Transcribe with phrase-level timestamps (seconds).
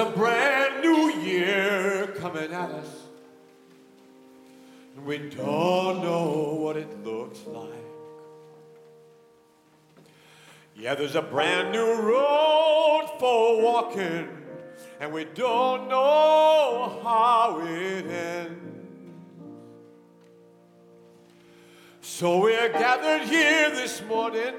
[0.00, 2.88] A brand new year coming at us.
[4.96, 7.68] And we don't know what it looks like.
[10.74, 14.26] Yeah, there's a brand new road for walking,
[15.00, 18.86] and we don't know how it ends.
[22.00, 24.54] So we're gathered here this morning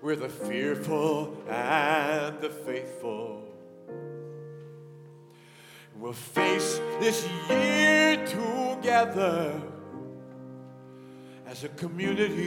[0.00, 3.43] we're the fearful and the faithful.
[6.04, 9.58] We'll face this year together
[11.46, 12.42] as a community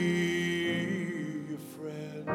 [1.54, 2.28] of friends.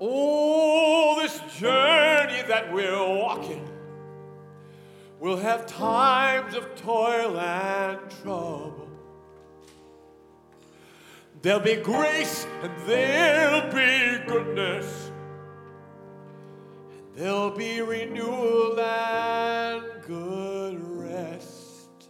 [0.00, 3.68] Oh, this journey that we're walking
[5.18, 8.77] We'll have times of toil and trouble.
[11.40, 15.12] There'll be grace and there'll be goodness.
[16.90, 22.08] And there'll be renewal and good rest.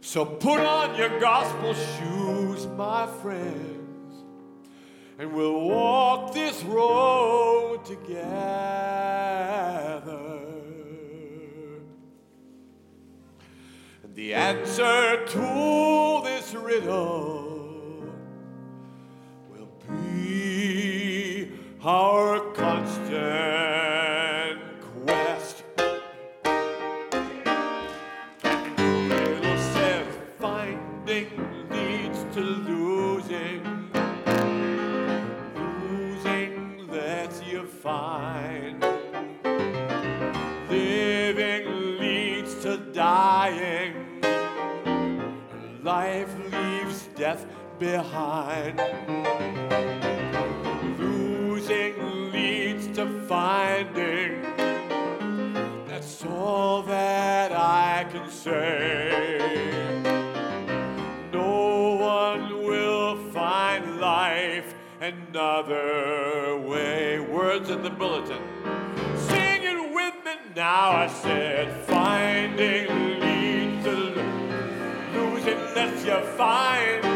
[0.00, 4.14] So put on your gospel shoes, my friends,
[5.18, 8.24] and we'll walk this road together.
[14.14, 18.06] The answer to this riddle
[19.50, 21.50] will be
[21.82, 23.93] our constant
[47.78, 48.78] behind.
[50.98, 54.42] Losing leads to finding.
[55.86, 60.00] That's all that I can say.
[61.32, 67.20] No one will find life another way.
[67.20, 68.42] Words in the bulletin.
[69.28, 70.90] Sing it with me now.
[70.90, 73.04] I said, finding
[75.46, 77.13] unless you find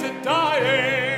[0.00, 1.09] to dying.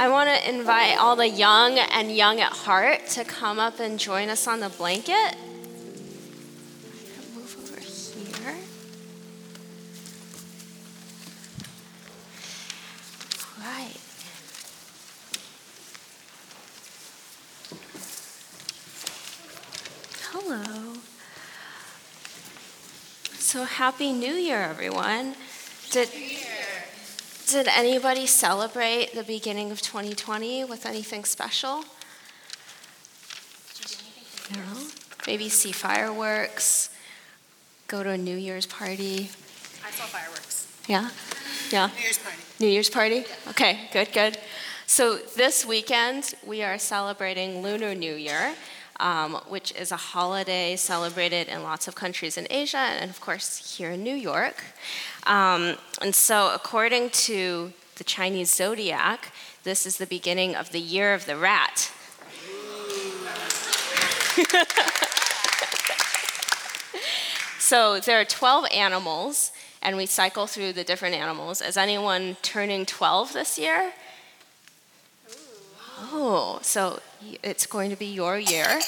[0.00, 3.98] I want to invite all the young and young at heart to come up and
[3.98, 5.34] join us on the blanket.
[7.34, 8.54] Move over here.
[13.58, 13.96] Right.
[20.30, 20.94] Hello.
[23.40, 25.34] So, Happy New Year, everyone.
[25.90, 26.08] Did,
[27.48, 31.82] did anybody celebrate the beginning of 2020 with anything special?
[34.54, 34.60] No.
[35.26, 36.90] Maybe see fireworks,
[37.86, 39.30] go to a New Year's party.
[39.84, 40.66] I saw fireworks.
[40.86, 41.08] Yeah?
[41.70, 41.88] Yeah?
[41.94, 42.38] New Year's party.
[42.60, 43.24] New Year's party?
[43.48, 44.38] Okay, good, good.
[44.86, 48.54] So this weekend, we are celebrating Lunar New Year,
[49.00, 53.76] um, which is a holiday celebrated in lots of countries in Asia and, of course,
[53.76, 54.64] here in New York.
[55.26, 59.32] Um, and so, according to the Chinese zodiac,
[59.64, 61.92] this is the beginning of the year of the rat.
[67.58, 69.52] so, there are 12 animals,
[69.82, 71.62] and we cycle through the different animals.
[71.62, 73.92] Is anyone turning 12 this year?
[76.10, 77.00] Oh, so
[77.42, 78.80] it's going to be your year.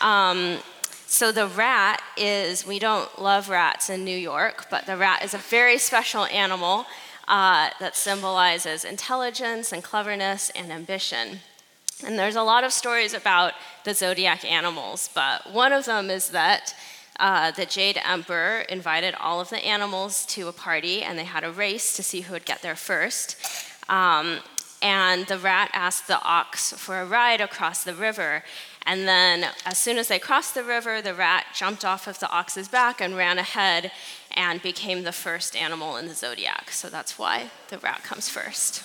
[0.00, 0.58] Um,
[1.06, 5.34] so the rat is, we don't love rats in New York, but the rat is
[5.34, 6.86] a very special animal
[7.28, 11.38] uh, that symbolizes intelligence and cleverness and ambition.
[12.04, 13.52] And there's a lot of stories about
[13.84, 16.74] the zodiac animals, but one of them is that
[17.20, 21.44] uh, the Jade Emperor invited all of the animals to a party, and they had
[21.44, 23.36] a race to see who would get there first.
[23.88, 24.40] Um,
[24.84, 28.44] and the rat asked the ox for a ride across the river.
[28.86, 32.30] And then, as soon as they crossed the river, the rat jumped off of the
[32.30, 33.90] ox's back and ran ahead
[34.30, 36.70] and became the first animal in the zodiac.
[36.70, 38.82] So that's why the rat comes first.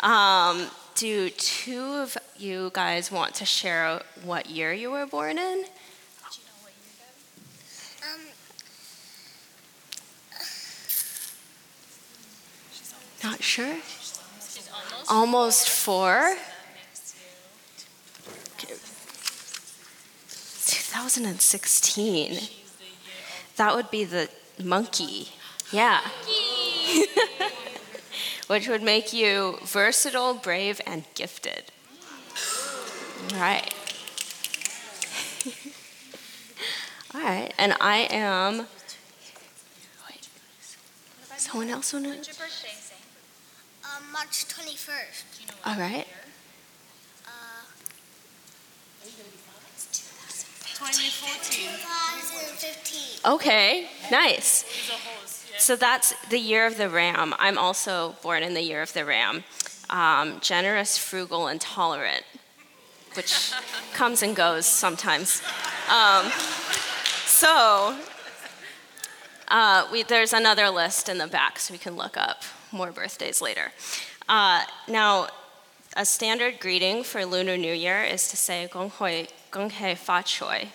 [0.00, 5.64] Um, do two of you guys want to share what year you were born in?
[13.24, 13.76] Not sure?
[15.08, 16.36] Almost four?
[20.70, 22.38] 2016.
[23.56, 24.28] That would be the
[24.62, 25.30] monkey.
[25.72, 26.00] Yeah.
[28.46, 31.72] Which would make you versatile, brave, and gifted.
[33.32, 33.74] All right.
[37.14, 37.52] All right.
[37.58, 38.66] And I am.
[40.08, 40.28] Wait.
[41.36, 42.34] Someone else want to?
[44.00, 45.24] Um, March 21st.
[45.66, 46.06] All right.
[47.26, 47.64] Uh,
[50.74, 51.68] 2014.
[51.68, 53.32] 2015.
[53.32, 54.62] Okay, nice.
[54.62, 55.50] He's a host.
[55.52, 55.58] Yeah.
[55.58, 57.34] So that's the year of the ram.
[57.38, 59.44] I'm also born in the year of the ram.
[59.90, 62.24] Um, generous, frugal, and tolerant,
[63.14, 63.52] which
[63.92, 65.42] comes and goes sometimes.
[65.92, 66.30] Um,
[67.26, 67.98] so
[69.48, 73.40] uh, we, there's another list in the back, so we can look up more birthdays
[73.40, 73.72] later.
[74.28, 75.28] Uh, now,
[75.96, 80.22] a standard greeting for Lunar New Year is to say Gong Hui, Gong Hei Fa
[80.24, 80.68] Choi.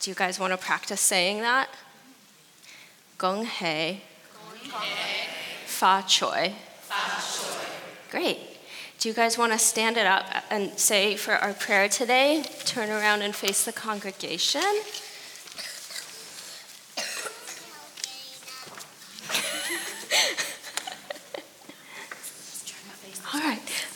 [0.00, 1.68] Do you guys want to practice saying that?
[3.18, 4.00] Gong Hei
[5.66, 6.54] Fa Choi.
[8.10, 8.38] Great.
[8.98, 12.44] Do you guys want to stand it up and say for our prayer today?
[12.64, 14.82] Turn around and face the congregation.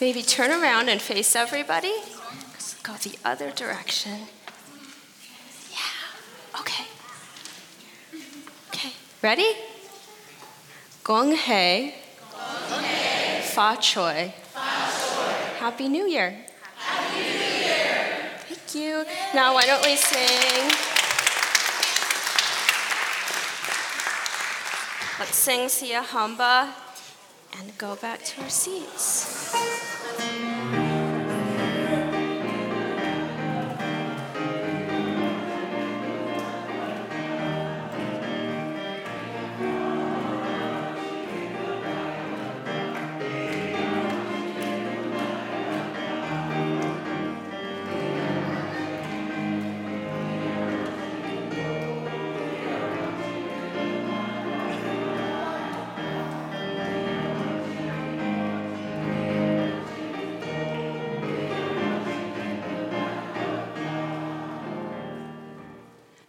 [0.00, 1.92] Maybe turn around and face everybody.
[2.82, 4.26] Go the other direction.
[5.70, 6.84] Yeah, okay.
[8.68, 9.46] Okay, ready?
[11.04, 11.94] Gong Hei.
[12.68, 13.40] Gong hei.
[13.42, 14.34] Fa Choi.
[15.62, 16.34] Happy New Year.
[16.76, 18.30] Happy New Year.
[18.48, 19.04] Thank you.
[19.32, 20.70] Now, why don't we sing?
[25.20, 26.72] Let's sing Siyahamba
[27.58, 29.81] and go back to our seats.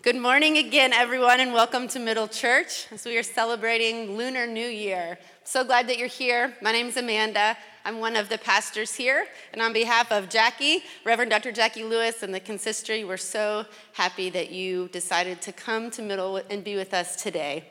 [0.03, 4.67] Good morning again, everyone, and welcome to Middle Church as we are celebrating Lunar New
[4.67, 5.17] Year.
[5.45, 6.53] So glad that you're here.
[6.62, 7.55] My name is Amanda.
[7.86, 11.53] I'm one of the pastors here, and on behalf of Jackie, Reverend Dr.
[11.53, 16.36] Jackie Lewis, and the consistory, we're so happy that you decided to come to Middle
[16.50, 17.63] and be with us today.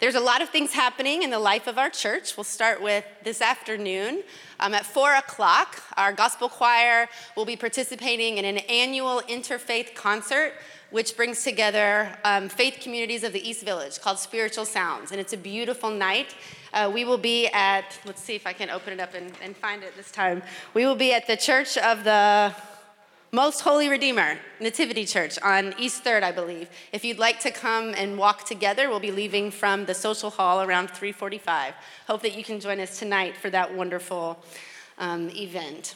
[0.00, 2.36] There's a lot of things happening in the life of our church.
[2.36, 4.22] We'll start with this afternoon.
[4.60, 10.54] Um, at 4 o'clock, our gospel choir will be participating in an annual interfaith concert
[10.90, 15.10] which brings together um, faith communities of the East Village called Spiritual Sounds.
[15.12, 16.34] And it's a beautiful night.
[16.72, 19.56] Uh, we will be at, let's see if I can open it up and, and
[19.56, 20.42] find it this time.
[20.74, 22.54] We will be at the Church of the
[23.30, 26.70] most Holy Redeemer, Nativity Church on East 3rd, I believe.
[26.92, 30.62] If you'd like to come and walk together, we'll be leaving from the social hall
[30.62, 31.74] around 3:45.
[32.06, 34.42] Hope that you can join us tonight for that wonderful
[34.96, 35.94] um, event.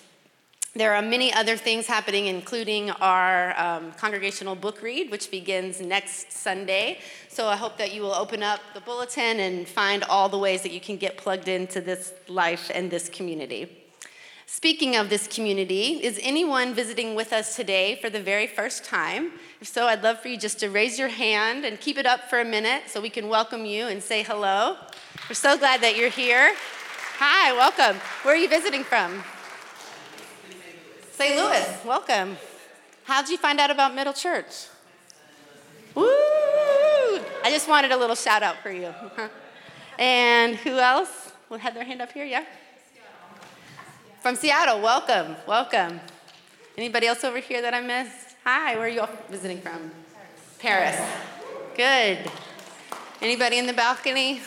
[0.75, 6.33] There are many other things happening, including our um, congregational book read, which begins next
[6.33, 7.01] Sunday.
[7.29, 10.63] So I hope that you will open up the bulletin and find all the ways
[10.63, 13.69] that you can get plugged into this life and this community.
[14.47, 19.33] Speaking of this community, is anyone visiting with us today for the very first time?
[19.61, 22.31] If so, I'd love for you just to raise your hand and keep it up
[22.31, 24.77] for a minute so we can welcome you and say hello.
[25.29, 26.55] We're so glad that you're here.
[27.19, 28.01] Hi, welcome.
[28.23, 29.23] Where are you visiting from?
[31.23, 31.37] St.
[31.37, 32.37] Louis, welcome.
[33.05, 34.67] How'd you find out about Middle Church?
[35.95, 36.03] Woo!
[36.05, 38.93] I just wanted a little shout out for you.
[40.01, 41.31] and who else?
[41.49, 42.25] Who had their hand up here?
[42.25, 42.45] Yeah?
[44.21, 46.01] From Seattle, welcome, welcome.
[46.77, 48.35] Anybody else over here that I missed?
[48.43, 49.93] Hi, where are you all visiting from?
[50.59, 50.97] Paris.
[50.97, 52.25] Paris.
[52.25, 52.33] Good.
[53.21, 54.41] Anybody in the balcony?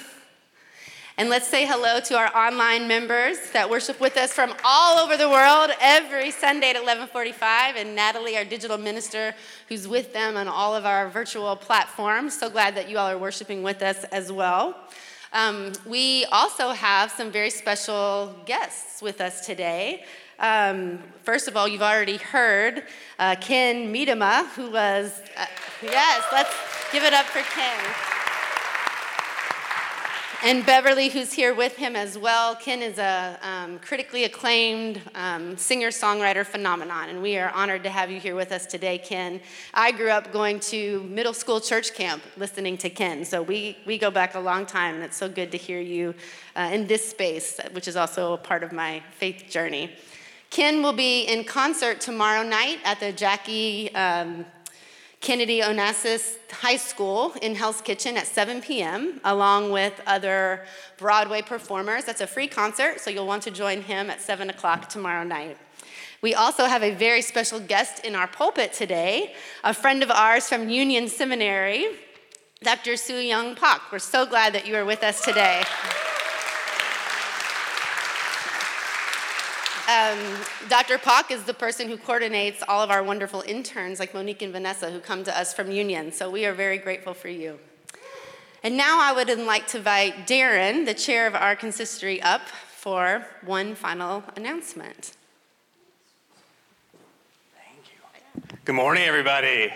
[1.17, 5.15] And let's say hello to our online members that worship with us from all over
[5.15, 9.34] the world every Sunday at 11:45 and Natalie our digital minister
[9.69, 12.38] who's with them on all of our virtual platforms.
[12.38, 14.75] So glad that you all are worshiping with us as well.
[15.31, 20.03] Um, we also have some very special guests with us today.
[20.38, 22.84] Um, first of all, you've already heard
[23.19, 25.45] uh, Ken Medema, who was, uh,
[25.81, 26.53] yes, let's
[26.91, 28.25] give it up for Ken
[30.45, 32.55] and Beverly, who's here with him as well.
[32.55, 37.89] Ken is a um, critically acclaimed um, singer songwriter phenomenon, and we are honored to
[37.89, 39.41] have you here with us today, Ken.
[39.73, 43.97] I grew up going to middle school church camp listening to Ken, so we, we
[43.97, 46.13] go back a long time, and it's so good to hear you
[46.55, 49.93] uh, in this space, which is also a part of my faith journey.
[50.51, 54.45] Ken will be in concert tomorrow night at the Jackie um,
[55.25, 60.67] Kennedy Onassis High School in Hell's Kitchen at 7 p.m., along with other
[60.99, 62.05] Broadway performers.
[62.05, 65.57] That's a free concert, so you'll want to join him at 7 o'clock tomorrow night.
[66.21, 69.33] We also have a very special guest in our pulpit today,
[69.63, 71.88] a friend of ours from Union Seminary,
[72.61, 72.95] Dr.
[72.95, 73.91] Su Yon Pak.
[73.91, 75.63] We're so glad that you are with us today.
[79.88, 80.17] Um,
[80.67, 80.98] Dr.
[80.98, 84.89] Pak is the person who coordinates all of our wonderful interns like Monique and Vanessa
[84.89, 86.12] who come to us from Union.
[86.12, 87.60] So we are very grateful for you.
[88.63, 93.28] And now I would like to invite Darren, the chair of our consistory, up for
[93.43, 95.15] one final announcement.
[97.54, 98.58] Thank you.
[98.65, 99.71] Good morning, everybody.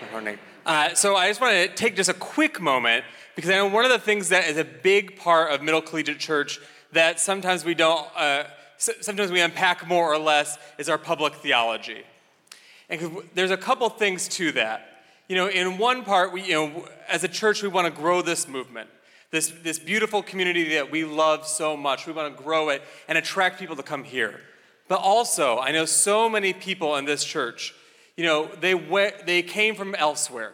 [0.00, 0.38] Good morning.
[0.66, 3.86] Uh, so I just want to take just a quick moment because I know one
[3.86, 6.60] of the things that is a big part of Middle Collegiate Church
[6.92, 8.06] that sometimes we don't.
[8.14, 8.44] Uh,
[8.80, 12.02] sometimes we unpack more or less is our public theology.
[12.88, 15.04] And there's a couple things to that.
[15.28, 18.20] You know, in one part, we, you know, as a church, we want to grow
[18.20, 18.90] this movement,
[19.30, 22.06] this, this beautiful community that we love so much.
[22.06, 24.40] We want to grow it and attract people to come here.
[24.88, 27.74] But also, I know so many people in this church,
[28.16, 30.52] you know, they, went, they came from elsewhere,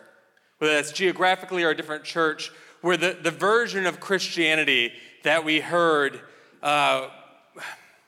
[0.59, 5.61] whether that's geographically or a different church, where the, the version of Christianity that we
[5.61, 6.21] heard
[6.63, 7.09] uh,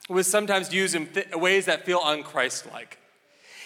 [0.09, 2.97] was sometimes used in th- ways that feel unchristlike.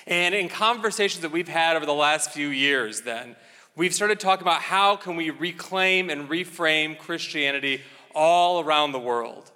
[0.06, 3.36] And in conversations that we've had over the last few years, then,
[3.76, 7.82] we've started talking about how can we reclaim and reframe Christianity
[8.14, 9.52] all around the world.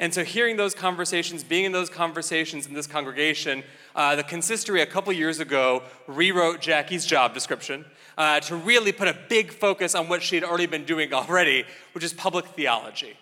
[0.00, 3.62] And so, hearing those conversations, being in those conversations in this congregation,
[3.94, 7.84] uh, the consistory a couple years ago rewrote Jackie's job description
[8.18, 11.64] uh, to really put a big focus on what she had already been doing already,
[11.92, 13.16] which is public theology.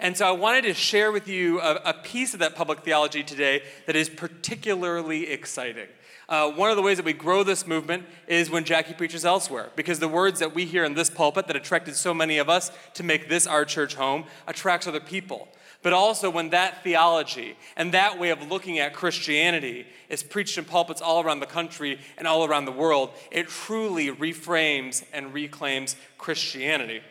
[0.00, 3.22] And so I wanted to share with you a, a piece of that public theology
[3.22, 5.88] today that is particularly exciting.
[6.26, 9.68] Uh, one of the ways that we grow this movement is when Jackie preaches elsewhere,
[9.76, 12.70] because the words that we hear in this pulpit that attracted so many of us
[12.94, 15.48] to make this our church home attracts other people.
[15.82, 20.64] But also when that theology and that way of looking at Christianity is preached in
[20.64, 25.96] pulpits all around the country and all around the world, it truly reframes and reclaims
[26.16, 27.02] Christianity.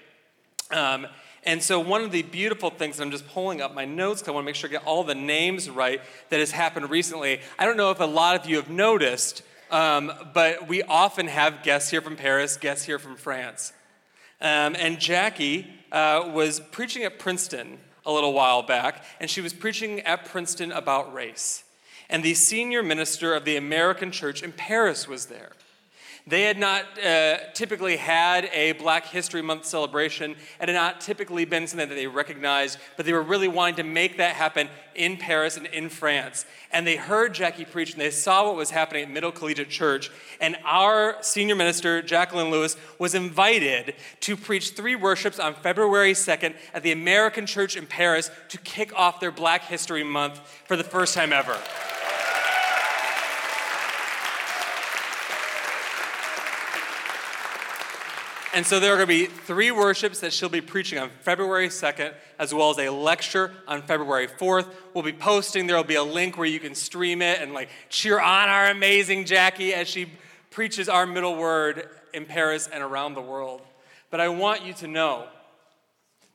[0.71, 1.08] Um,
[1.45, 4.34] and so, one of the beautiful things, I'm just pulling up my notes because I
[4.34, 7.39] want to make sure I get all the names right that has happened recently.
[7.58, 11.63] I don't know if a lot of you have noticed, um, but we often have
[11.63, 13.71] guests here from Paris, guests here from France.
[14.41, 19.54] Um, and Jackie uh, was preaching at Princeton a little while back, and she was
[19.54, 21.63] preaching at Princeton about race.
[22.10, 25.52] And the senior minister of the American church in Paris was there.
[26.27, 30.36] They had not uh, typically had a Black History Month celebration.
[30.60, 33.84] and had not typically been something that they recognized, but they were really wanting to
[33.84, 36.45] make that happen in Paris and in France.
[36.71, 40.12] And they heard Jackie preach and they saw what was happening at Middle Collegiate Church.
[40.39, 46.55] And our senior minister, Jacqueline Lewis, was invited to preach three worships on February 2nd
[46.73, 50.84] at the American Church in Paris to kick off their Black History Month for the
[50.84, 51.58] first time ever.
[58.51, 61.67] And so there are going to be three worships that she'll be preaching on February
[61.67, 64.67] 2nd, as well as a lecture on February 4th.
[64.93, 67.69] We'll be posting, there will be a link where you can stream it and like
[67.89, 70.07] cheer on our amazing Jackie as she
[70.49, 73.62] preaches our middle word in Paris and around the world.
[74.09, 75.27] But I want you to know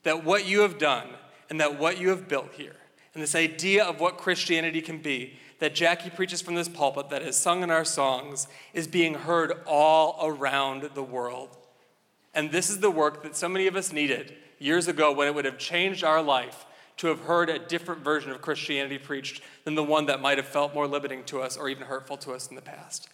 [0.05, 1.09] that what you have done
[1.51, 2.77] and that what you have built here,
[3.13, 7.23] and this idea of what Christianity can be, that Jackie preaches from this pulpit, that
[7.23, 11.57] is sung in our songs, is being heard all around the world.
[12.35, 15.35] And this is the work that so many of us needed years ago when it
[15.35, 16.67] would have changed our life
[16.97, 20.47] to have heard a different version of Christianity preached than the one that might have
[20.47, 23.09] felt more limiting to us or even hurtful to us in the past.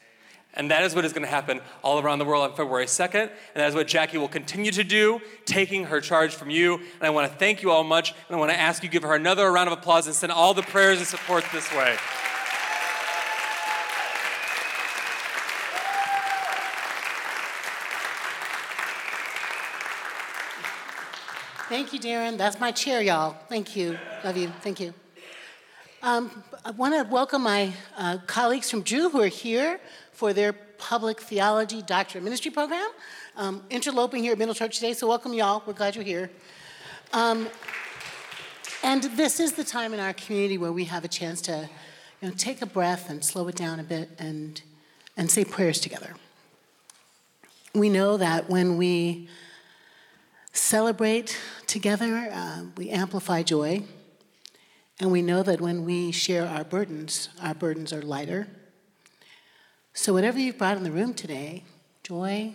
[0.55, 3.15] And that is what is going to happen all around the world on February 2nd.
[3.15, 6.75] And that is what Jackie will continue to do, taking her charge from you.
[6.75, 8.13] And I want to thank you all much.
[8.29, 10.53] And I want to ask you give her another round of applause and send all
[10.53, 11.97] the prayers and support this way.
[21.71, 22.37] Thank you, Darren.
[22.37, 23.37] That's my chair, y'all.
[23.49, 23.97] Thank you.
[24.25, 24.49] Love you.
[24.61, 24.93] Thank you.
[26.03, 29.79] Um, I want to welcome my uh, colleagues from Drew who are here
[30.11, 32.91] for their public theology doctorate ministry program,
[33.37, 34.95] um, interloping here at Middle Church today.
[34.95, 35.63] So, welcome, y'all.
[35.65, 36.29] We're glad you're here.
[37.13, 37.49] Um,
[38.83, 41.71] and this is the time in our community where we have a chance to
[42.21, 44.61] you know, take a breath and slow it down a bit and,
[45.17, 46.17] and say prayers together.
[47.77, 49.29] We know that when we
[50.53, 53.83] celebrate together, uh, we amplify joy.
[54.99, 58.49] And we know that when we share our burdens, our burdens are lighter.
[59.95, 61.65] So, whatever you've brought in the room today
[62.03, 62.53] joy,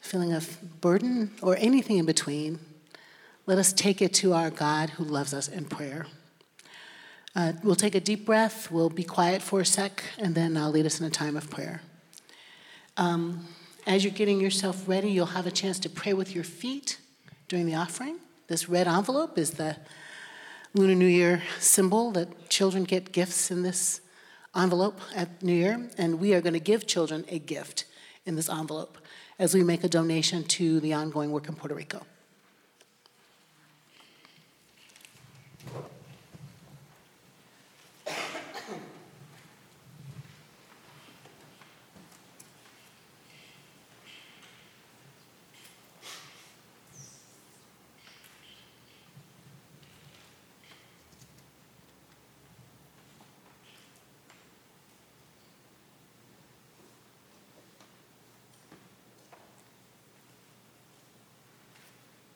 [0.00, 2.60] feeling of burden, or anything in between
[3.46, 6.06] let us take it to our God who loves us in prayer.
[7.36, 10.70] Uh, we'll take a deep breath, we'll be quiet for a sec, and then I'll
[10.70, 11.82] lead us in a time of prayer.
[12.96, 13.46] Um,
[13.86, 16.98] as you're getting yourself ready, you'll have a chance to pray with your feet
[17.48, 18.18] during the offering.
[18.48, 19.76] This red envelope is the
[20.74, 24.00] Lunar New Year symbol that children get gifts in this
[24.56, 27.84] envelope at New Year, and we are going to give children a gift
[28.24, 28.98] in this envelope
[29.38, 32.02] as we make a donation to the ongoing work in Puerto Rico.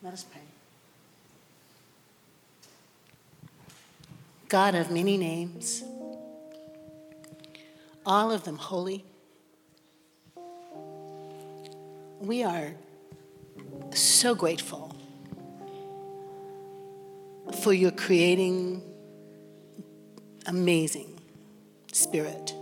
[0.09, 0.40] Let us pray.
[4.49, 5.85] God of many names,
[8.07, 9.05] all of them holy,
[12.21, 12.71] we are
[13.90, 14.97] so grateful
[17.61, 18.83] for your creating
[20.47, 21.21] amazing
[21.92, 22.55] spirit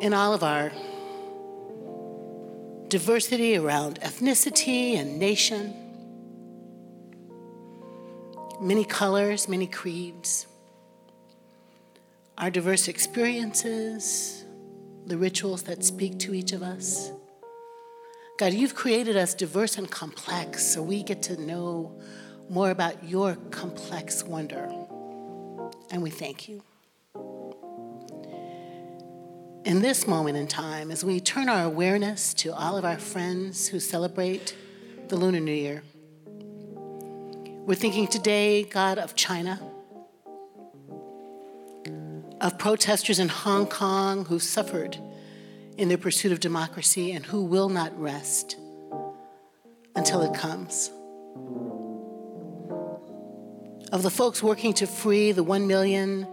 [0.00, 0.70] in all of our
[2.88, 5.74] diversity around ethnicity and nation,
[8.60, 10.46] many colors, many creeds,
[12.38, 14.44] our diverse experiences,
[15.06, 17.10] the rituals that speak to each of us.
[18.38, 22.00] God, you've created us diverse and complex, so we get to know
[22.48, 24.70] more about your complex wonder.
[25.90, 26.62] And we thank you
[29.68, 33.68] in this moment in time, as we turn our awareness to all of our friends
[33.68, 34.56] who celebrate
[35.08, 35.82] the Lunar New Year,
[37.66, 39.60] we're thinking today, God, of China,
[42.40, 44.96] of protesters in Hong Kong who suffered
[45.76, 48.56] in their pursuit of democracy and who will not rest
[49.94, 50.88] until it comes.
[53.92, 56.26] Of the folks working to free the one million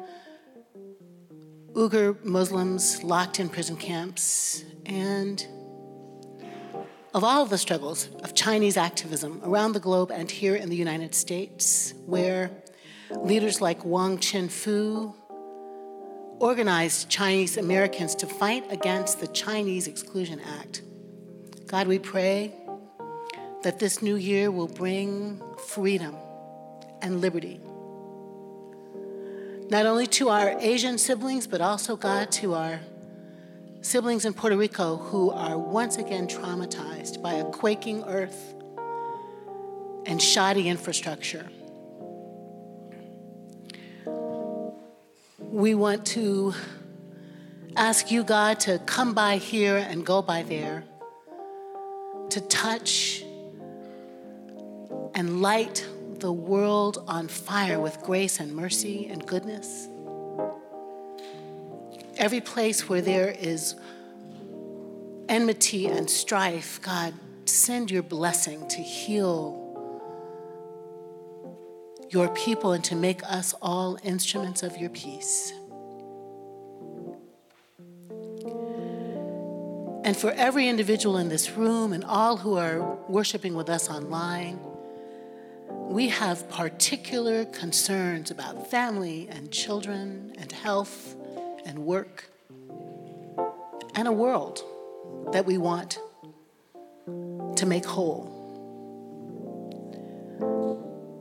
[1.75, 5.45] Uyghur Muslims locked in prison camps, and
[7.13, 11.13] of all the struggles of Chinese activism around the globe and here in the United
[11.13, 12.49] States, where
[13.17, 15.13] leaders like Wong Chin Foo
[16.39, 20.81] organized Chinese Americans to fight against the Chinese Exclusion Act.
[21.67, 22.53] God, we pray
[23.63, 26.15] that this new year will bring freedom
[27.01, 27.59] and liberty.
[29.69, 32.79] Not only to our Asian siblings, but also, God, to our
[33.81, 38.53] siblings in Puerto Rico who are once again traumatized by a quaking earth
[40.05, 41.49] and shoddy infrastructure.
[45.39, 46.53] We want to
[47.75, 50.83] ask you, God, to come by here and go by there,
[52.29, 53.23] to touch
[55.15, 55.87] and light
[56.19, 59.87] the world on fire with grace and mercy and goodness.
[62.17, 63.75] Every place where there is
[65.27, 67.13] enmity and strife, God,
[67.45, 69.61] send your blessing to heal
[72.09, 75.51] your people and to make us all instruments of your peace.
[80.05, 84.59] And for every individual in this room and all who are worshiping with us online,
[85.87, 91.15] we have particular concerns about family and children and health
[91.65, 92.29] and work
[93.95, 94.61] and a world
[95.31, 95.99] that we want
[97.55, 98.31] to make whole.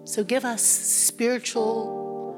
[0.05, 2.37] So give us spiritual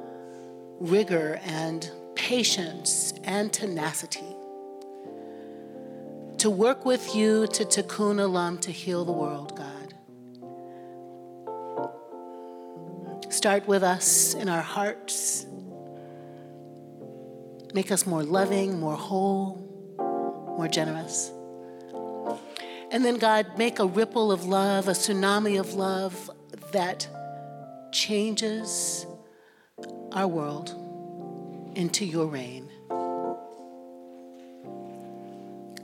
[0.80, 4.36] rigor and patience and tenacity
[6.38, 9.75] to work with you to Tikkun Olam to heal the world, God.
[13.28, 15.46] Start with us in our hearts.
[17.74, 19.56] Make us more loving, more whole,
[20.56, 21.30] more generous.
[22.90, 26.30] And then, God, make a ripple of love, a tsunami of love
[26.72, 27.08] that
[27.92, 29.06] changes
[30.12, 30.74] our world
[31.74, 32.70] into your reign.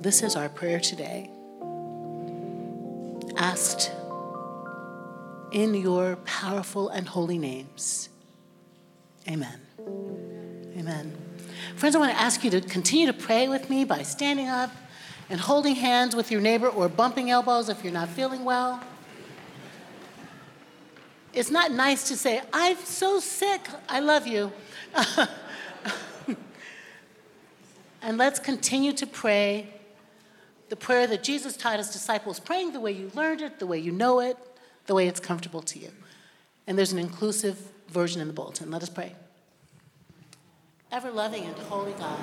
[0.01, 1.31] This is our prayer today,
[3.37, 3.93] asked
[5.53, 8.09] in your powerful and holy names.
[9.29, 9.61] Amen.
[10.77, 11.17] Amen.
[11.77, 14.71] Friends, I want to ask you to continue to pray with me by standing up
[15.29, 18.83] and holding hands with your neighbor or bumping elbows if you're not feeling well.
[21.33, 24.53] It's not nice to say, I'm so sick, I love you.
[28.03, 29.69] and let's continue to pray
[30.69, 33.79] the prayer that Jesus taught his disciples, praying the way you learned it, the way
[33.79, 34.37] you know it,
[34.93, 35.89] the way it's comfortable to you.
[36.67, 37.57] And there's an inclusive
[37.89, 38.71] version in the bulletin.
[38.71, 39.15] Let us pray.
[40.91, 42.19] Ever loving and holy God.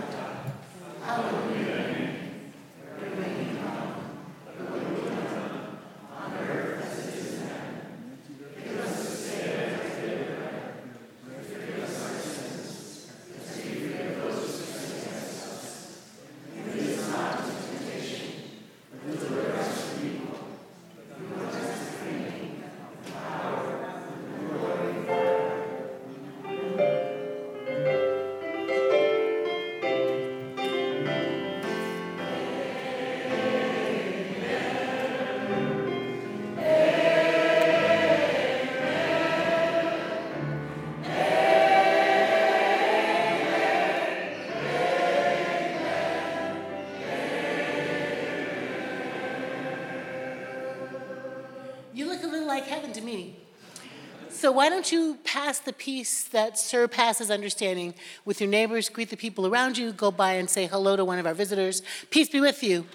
[54.49, 57.93] So why don't you pass the peace that surpasses understanding
[58.25, 61.19] with your neighbors, greet the people around you, go by and say hello to one
[61.19, 61.83] of our visitors.
[62.09, 62.87] Peace be with you.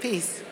[0.00, 0.44] Peace.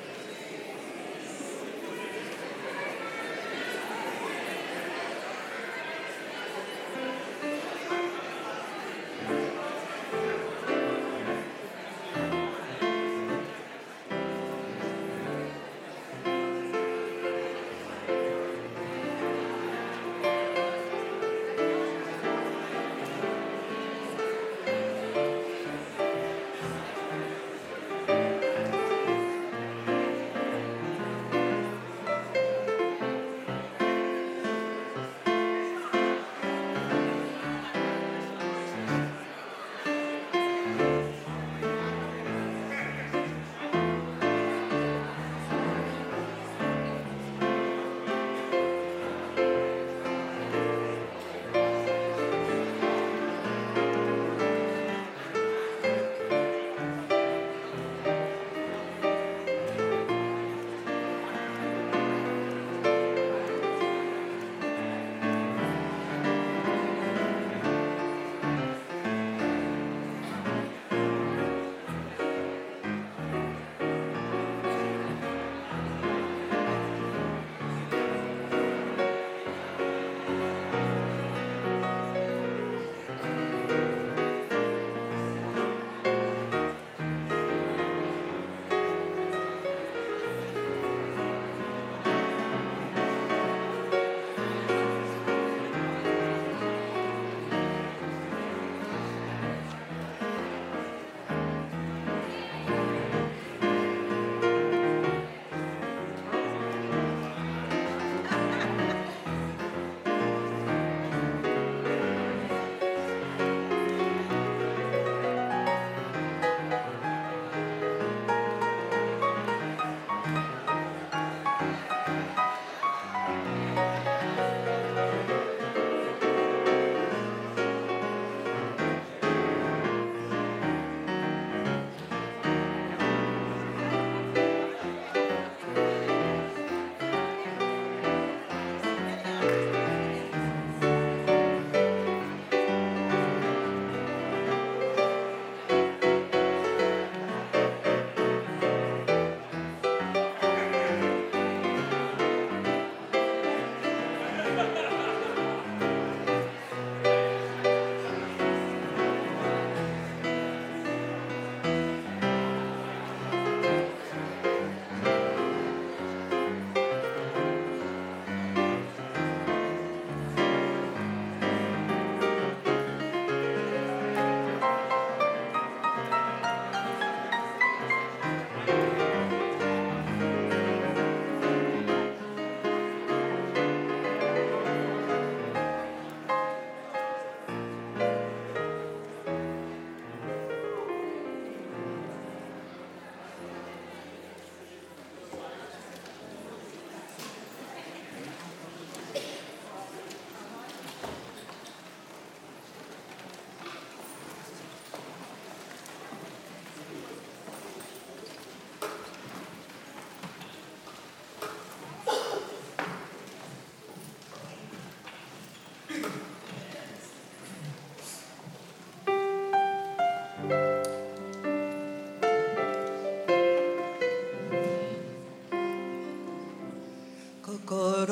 [227.67, 228.07] 心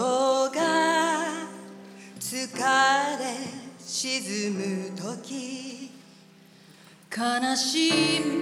[0.50, 0.50] が
[2.18, 2.56] 疲
[3.18, 3.36] れ
[3.78, 5.90] 沈む時
[7.14, 7.90] 悲し
[8.38, 8.41] み。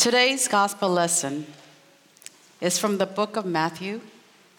[0.00, 1.44] Today's gospel lesson
[2.58, 4.00] is from the book of Matthew,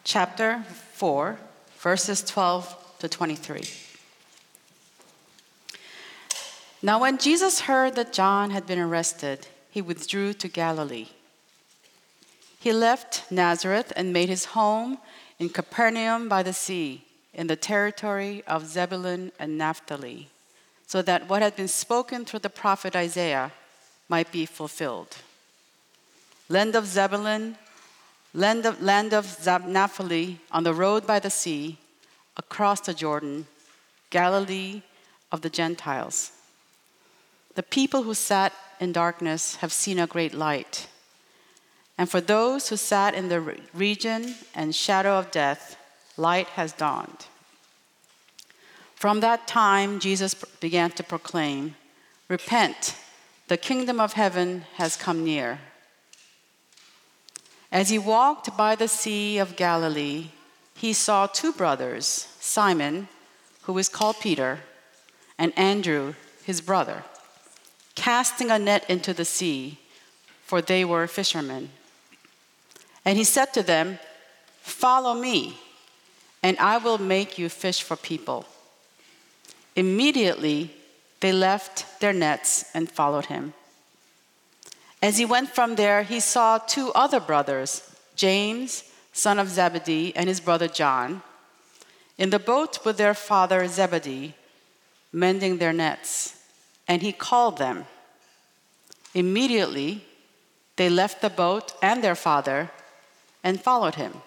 [0.03, 0.63] chapter
[0.93, 1.39] 4,
[1.79, 3.63] verses 12 to 23.
[6.83, 11.07] Now, when Jesus heard that John had been arrested, he withdrew to Galilee.
[12.59, 14.99] He left Nazareth and made his home
[15.39, 20.29] in Capernaum by the sea, in the territory of Zebulun and Naphtali,
[20.85, 23.51] so that what had been spoken through the prophet Isaiah
[24.07, 25.17] might be fulfilled.
[26.51, 27.55] Land of Zebulun,
[28.33, 29.25] land of, land of
[29.65, 31.77] Naphtali, on the road by the sea,
[32.35, 33.47] across the Jordan,
[34.09, 34.81] Galilee
[35.31, 36.33] of the Gentiles.
[37.55, 40.89] The people who sat in darkness have seen a great light.
[41.97, 45.77] And for those who sat in the region and shadow of death,
[46.17, 47.27] light has dawned.
[48.95, 51.75] From that time, Jesus began to proclaim,
[52.27, 52.97] Repent,
[53.47, 55.59] the kingdom of heaven has come near.
[57.71, 60.27] As he walked by the Sea of Galilee,
[60.75, 63.07] he saw two brothers, Simon,
[63.63, 64.59] who is called Peter,
[65.37, 67.03] and Andrew, his brother,
[67.95, 69.79] casting a net into the sea,
[70.43, 71.69] for they were fishermen.
[73.05, 73.99] And he said to them,
[74.61, 75.57] Follow me,
[76.43, 78.45] and I will make you fish for people.
[79.75, 80.71] Immediately,
[81.21, 83.53] they left their nets and followed him.
[85.01, 87.81] As he went from there, he saw two other brothers,
[88.15, 88.83] James,
[89.13, 91.23] son of Zebedee, and his brother John,
[92.17, 94.35] in the boat with their father Zebedee,
[95.11, 96.37] mending their nets.
[96.87, 97.85] And he called them.
[99.15, 100.05] Immediately,
[100.75, 102.69] they left the boat and their father
[103.43, 104.21] and followed him.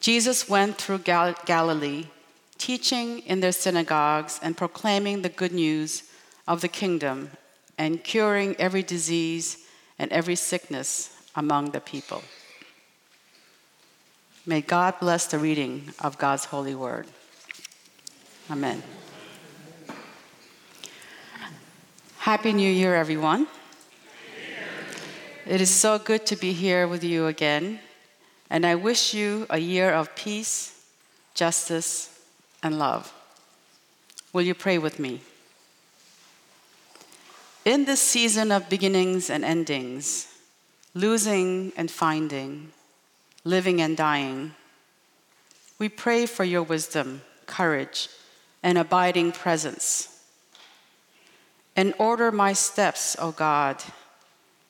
[0.00, 2.06] Jesus went through Gal- Galilee,
[2.58, 6.02] teaching in their synagogues and proclaiming the good news
[6.46, 7.30] of the kingdom
[7.78, 9.64] and curing every disease
[9.98, 12.22] and every sickness among the people.
[14.44, 17.06] May God bless the reading of God's holy word.
[18.50, 18.82] Amen.
[22.18, 23.46] Happy New Year, everyone.
[25.46, 27.80] It is so good to be here with you again,
[28.50, 30.84] and I wish you a year of peace,
[31.34, 32.20] justice,
[32.62, 33.14] and love.
[34.32, 35.20] Will you pray with me?
[37.68, 40.26] In this season of beginnings and endings,
[40.94, 42.72] losing and finding,
[43.44, 44.54] living and dying,
[45.78, 48.08] we pray for your wisdom, courage,
[48.62, 50.24] and abiding presence.
[51.76, 53.84] And order my steps, O God,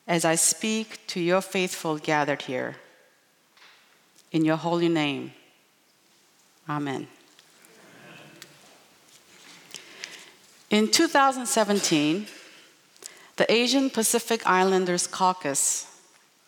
[0.08, 2.78] as I speak to your faithful gathered here.
[4.32, 5.34] In your holy name,
[6.68, 7.06] amen.
[10.68, 12.26] In 2017,
[13.38, 15.86] the Asian Pacific Islanders Caucus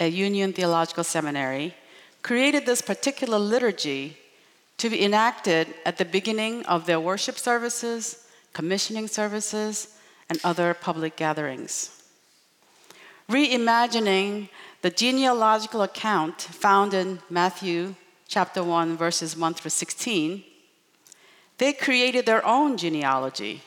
[0.01, 1.73] at Union Theological Seminary
[2.21, 4.17] created this particular liturgy
[4.77, 9.97] to be enacted at the beginning of their worship services, commissioning services,
[10.29, 12.03] and other public gatherings.
[13.31, 14.49] Reimagining
[14.83, 17.95] the genealogical account found in Matthew
[18.27, 20.43] chapter 1 verses 1 through 16,
[21.59, 23.63] they created their own genealogy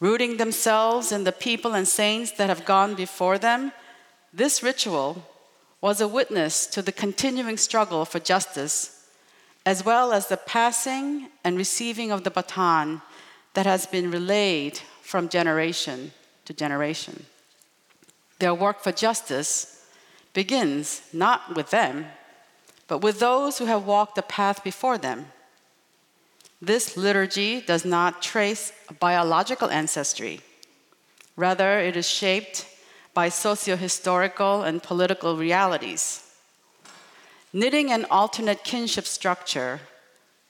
[0.00, 3.72] rooting themselves in the people and saints that have gone before them,
[4.32, 5.26] this ritual
[5.80, 9.06] was a witness to the continuing struggle for justice,
[9.64, 13.02] as well as the passing and receiving of the baton
[13.54, 16.12] that has been relayed from generation
[16.44, 17.26] to generation.
[18.38, 19.86] Their work for justice
[20.32, 22.06] begins not with them,
[22.88, 25.26] but with those who have walked the path before them.
[26.62, 30.40] This liturgy does not trace biological ancestry.
[31.36, 32.66] Rather, it is shaped
[33.14, 36.22] by socio historical and political realities.
[37.52, 39.80] Knitting an alternate kinship structure,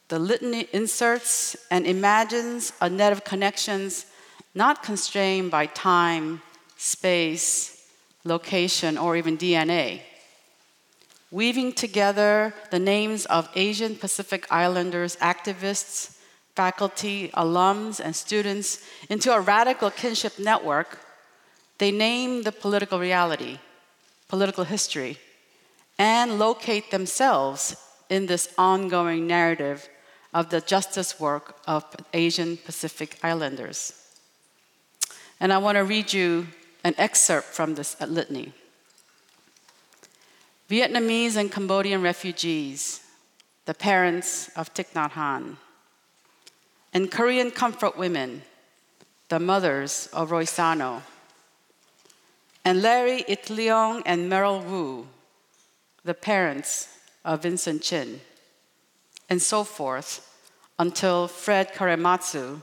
[0.09, 4.07] the litany inserts and imagines a net of connections
[4.55, 6.43] not constrained by time,
[6.77, 7.87] space,
[8.25, 10.03] location, or even DNA
[11.31, 16.17] weaving together the names of Asian Pacific Islanders activists,
[16.57, 20.99] faculty, alums, and students into a radical kinship network,
[21.79, 23.59] they name the political reality,
[24.29, 25.19] political history,
[25.99, 27.77] and locate themselves
[28.09, 29.89] in this ongoing narrative
[30.35, 33.95] of the justice work of Asian Pacific Islanders.
[35.39, 36.49] And I want to read you
[36.85, 38.53] an excerpt from this litany.
[40.71, 43.01] Vietnamese and Cambodian refugees,
[43.65, 45.57] the parents of Thich Nhat Hanh,
[46.95, 48.43] and Korean comfort women,
[49.31, 51.03] the mothers of Roy Sano,
[52.65, 55.09] and Larry Itliong and Merle Woo,
[56.05, 58.21] the parents of Vincent Chin,
[59.29, 60.25] and so forth
[60.79, 62.63] until Fred Korematsu,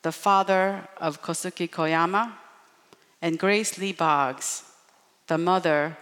[0.00, 2.32] the father of Kosuke Koyama,
[3.20, 4.62] and Grace Lee Boggs,
[5.26, 5.98] the mother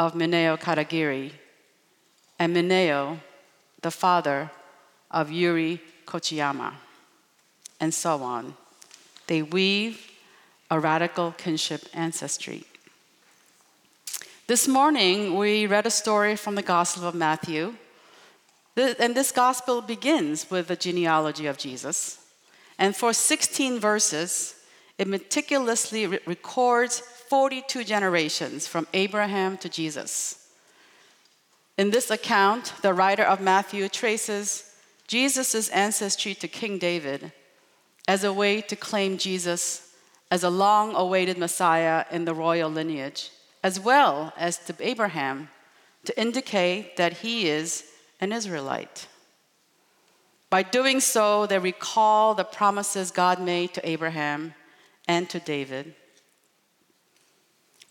[0.00, 1.30] of Mineo Katagiri,
[2.38, 3.18] and Mineo,
[3.82, 4.50] the father
[5.10, 6.72] of Yuri Kochiyama,
[7.80, 8.54] and so on.
[9.26, 10.10] They weave
[10.70, 12.64] a radical kinship ancestry.
[14.46, 17.74] This morning, we read a story from the Gospel of Matthew.
[18.76, 22.18] And this gospel begins with the genealogy of Jesus.
[22.78, 24.54] And for 16 verses,
[24.96, 30.48] it meticulously records 42 generations from Abraham to Jesus.
[31.78, 34.74] In this account, the writer of Matthew traces
[35.06, 37.30] Jesus' ancestry to King David
[38.08, 39.92] as a way to claim Jesus
[40.28, 43.30] as a long awaited Messiah in the royal lineage,
[43.62, 45.50] as well as to Abraham
[46.06, 47.84] to indicate that he is
[48.20, 49.06] an Israelite.
[50.50, 54.54] By doing so, they recall the promises God made to Abraham
[55.06, 55.94] and to David.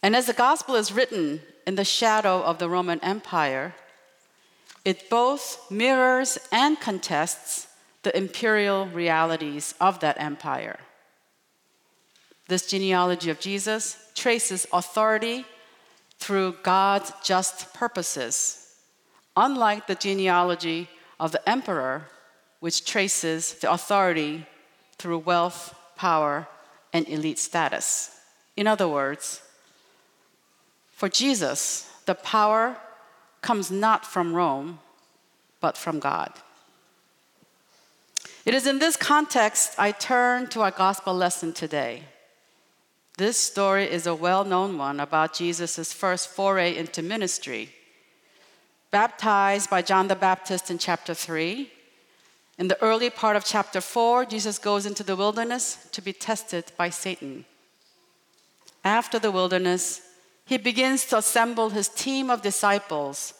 [0.01, 3.75] And as the gospel is written in the shadow of the Roman Empire,
[4.85, 7.67] it both mirrors and contests
[8.03, 10.79] the imperial realities of that empire.
[12.47, 15.45] This genealogy of Jesus traces authority
[16.17, 18.73] through God's just purposes,
[19.35, 20.89] unlike the genealogy
[21.19, 22.07] of the emperor,
[22.59, 24.45] which traces the authority
[24.97, 26.47] through wealth, power,
[26.93, 28.19] and elite status.
[28.57, 29.41] In other words,
[30.99, 32.75] for Jesus, the power
[33.41, 34.79] comes not from Rome,
[35.61, 36.33] but from God.
[38.45, 42.03] It is in this context I turn to our gospel lesson today.
[43.17, 47.69] This story is a well known one about Jesus' first foray into ministry.
[48.91, 51.71] Baptized by John the Baptist in chapter 3,
[52.57, 56.73] in the early part of chapter 4, Jesus goes into the wilderness to be tested
[56.75, 57.45] by Satan.
[58.83, 60.01] After the wilderness,
[60.49, 63.35] he begins to assemble his team of disciples.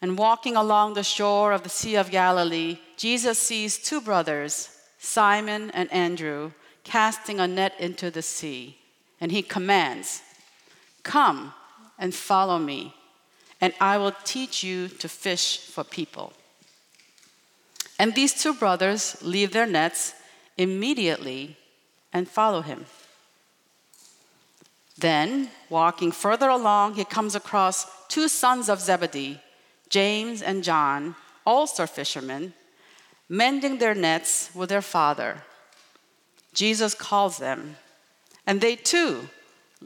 [0.00, 5.70] And walking along the shore of the Sea of Galilee, Jesus sees two brothers, Simon
[5.70, 6.50] and Andrew,
[6.82, 8.78] casting a net into the sea.
[9.20, 10.22] And he commands,
[11.04, 11.54] Come
[12.00, 12.96] and follow me,
[13.60, 16.32] and I will teach you to fish for people.
[18.00, 20.14] And these two brothers leave their nets
[20.58, 21.56] immediately
[22.12, 22.86] and follow him.
[24.98, 29.40] Then, walking further along, he comes across two sons of Zebedee,
[29.88, 31.16] James and John,
[31.46, 32.54] also fishermen,
[33.28, 35.42] mending their nets with their father.
[36.52, 37.76] Jesus calls them,
[38.46, 39.28] and they too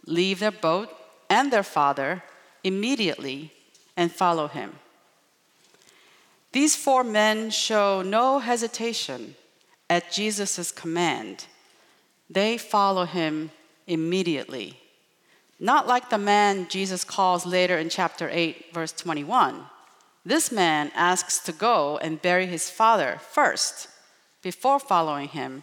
[0.06, 0.90] leave their boat
[1.30, 2.22] and their father
[2.64, 3.52] immediately
[3.96, 4.72] and follow him.
[6.52, 9.36] These four men show no hesitation
[9.88, 11.46] at Jesus' command.
[12.28, 13.50] They follow him
[13.86, 14.78] immediately.
[15.58, 19.62] Not like the man Jesus calls later in chapter 8, verse 21.
[20.24, 23.88] This man asks to go and bury his father first
[24.42, 25.62] before following him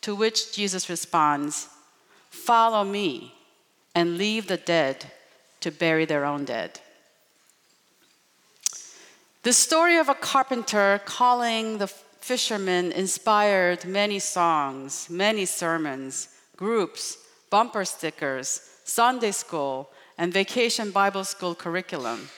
[0.00, 1.68] to which Jesus responds,
[2.30, 3.34] Follow me
[3.94, 5.12] and leave the dead
[5.60, 6.80] to bury their own dead.
[9.42, 17.18] The story of a carpenter calling the fishermen inspired many songs, many sermons, groups,
[17.48, 19.88] bumper stickers, Sunday school,
[20.18, 22.28] and vacation Bible school curriculum.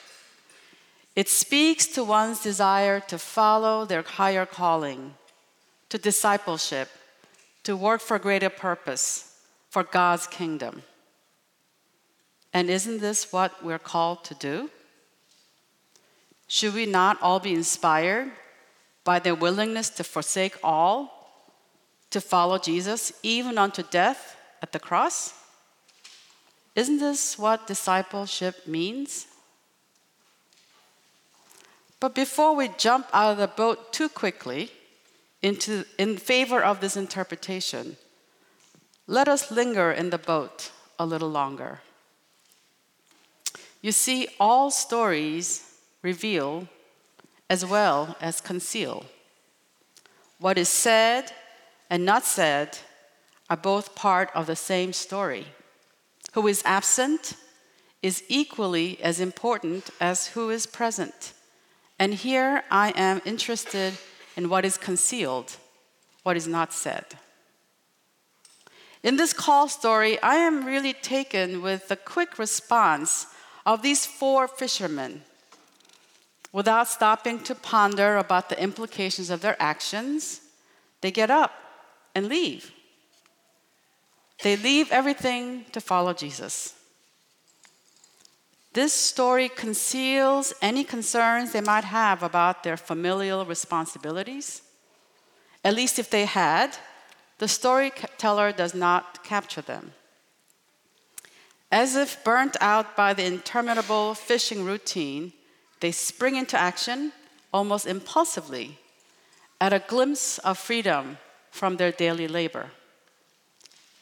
[1.16, 5.14] It speaks to one's desire to follow their higher calling,
[5.88, 6.90] to discipleship,
[7.64, 9.34] to work for greater purpose,
[9.70, 10.82] for God's kingdom.
[12.52, 14.70] And isn't this what we're called to do?
[16.48, 18.30] Should we not all be inspired
[19.04, 21.08] by their willingness to forsake all
[22.10, 25.41] to follow Jesus, even unto death at the cross?
[26.74, 29.26] Isn't this what discipleship means?
[32.00, 34.72] But before we jump out of the boat too quickly,
[35.42, 37.96] into, in favor of this interpretation,
[39.06, 41.80] let us linger in the boat a little longer.
[43.82, 46.68] You see, all stories reveal
[47.50, 49.04] as well as conceal.
[50.38, 51.32] What is said
[51.90, 52.78] and not said
[53.50, 55.46] are both part of the same story.
[56.32, 57.34] Who is absent
[58.02, 61.32] is equally as important as who is present.
[61.98, 63.94] And here I am interested
[64.36, 65.56] in what is concealed,
[66.24, 67.04] what is not said.
[69.02, 73.26] In this call story, I am really taken with the quick response
[73.66, 75.22] of these four fishermen.
[76.52, 80.40] Without stopping to ponder about the implications of their actions,
[81.00, 81.52] they get up
[82.14, 82.72] and leave.
[84.42, 86.74] They leave everything to follow Jesus.
[88.72, 94.62] This story conceals any concerns they might have about their familial responsibilities.
[95.64, 96.76] At least if they had,
[97.38, 99.92] the storyteller does not capture them.
[101.70, 105.32] As if burnt out by the interminable fishing routine,
[105.80, 107.12] they spring into action
[107.52, 108.78] almost impulsively
[109.60, 111.18] at a glimpse of freedom
[111.50, 112.70] from their daily labor.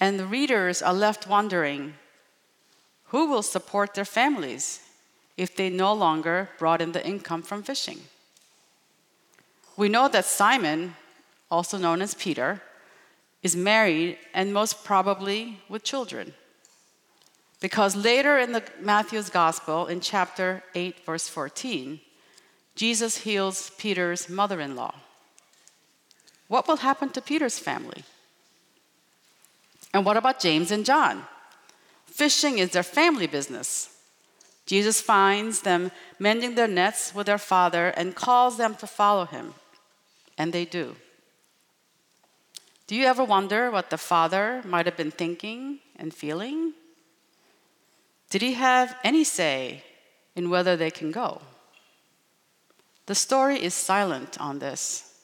[0.01, 1.95] And the readers are left wondering
[3.05, 4.81] who will support their families
[5.37, 8.01] if they no longer brought in the income from fishing?
[9.77, 10.97] We know that Simon,
[11.51, 12.63] also known as Peter,
[13.43, 16.35] is married and most probably with children.
[17.61, 22.01] Because later in the Matthew's gospel in chapter 8 verse 14,
[22.75, 24.95] Jesus heals Peter's mother-in-law.
[26.49, 28.05] What will happen to Peter's family?
[29.93, 31.25] And what about James and John?
[32.07, 33.97] Fishing is their family business.
[34.67, 39.55] Jesus finds them mending their nets with their father and calls them to follow him.
[40.39, 40.97] And they do.
[42.87, 46.75] Do you ever wonder what the father might have been thinking and feeling?
[48.31, 49.83] Did he have any say
[50.37, 51.41] in whether they can go?
[53.07, 55.15] The story is silent on this.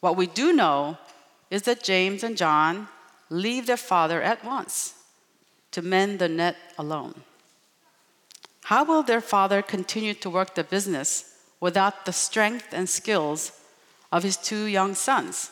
[0.00, 0.96] What we do know
[1.50, 2.88] is that James and John
[3.34, 4.94] leave their father at once
[5.72, 7.22] to mend the net alone.
[8.64, 13.52] How will their father continue to work the business without the strength and skills
[14.12, 15.50] of his two young sons,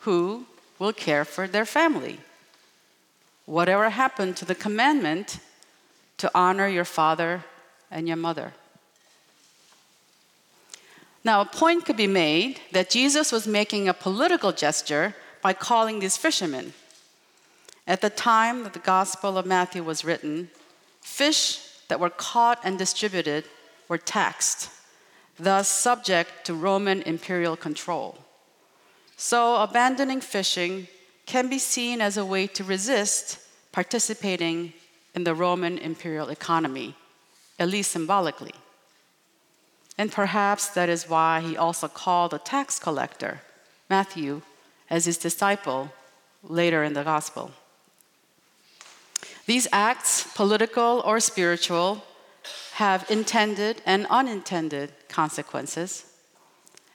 [0.00, 0.46] who
[0.78, 2.20] will care for their family?
[3.46, 5.38] Whatever happened to the commandment
[6.18, 7.44] to honor your father
[7.90, 8.52] and your mother?
[11.24, 15.98] Now, a point could be made that Jesus was making a political gesture by calling
[15.98, 16.72] these fishermen
[17.90, 20.48] at the time that the Gospel of Matthew was written,
[21.00, 23.44] fish that were caught and distributed
[23.88, 24.70] were taxed,
[25.40, 28.16] thus subject to Roman imperial control.
[29.16, 30.86] So, abandoning fishing
[31.26, 33.40] can be seen as a way to resist
[33.72, 34.72] participating
[35.16, 36.94] in the Roman imperial economy,
[37.58, 38.54] at least symbolically.
[39.98, 43.40] And perhaps that is why he also called the tax collector,
[43.88, 44.42] Matthew,
[44.88, 45.92] as his disciple
[46.44, 47.50] later in the gospel.
[49.50, 52.04] These acts, political or spiritual,
[52.74, 56.06] have intended and unintended consequences.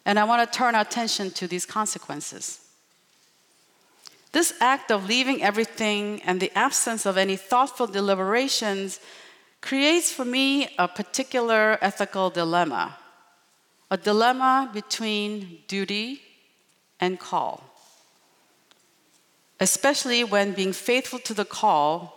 [0.05, 2.61] And I want to turn our attention to these consequences.
[4.31, 9.01] This act of leaving everything and the absence of any thoughtful deliberations
[9.59, 12.95] creates for me a particular ethical dilemma
[13.91, 16.21] a dilemma between duty
[17.01, 17.65] and call,
[19.59, 22.14] especially when being faithful to the call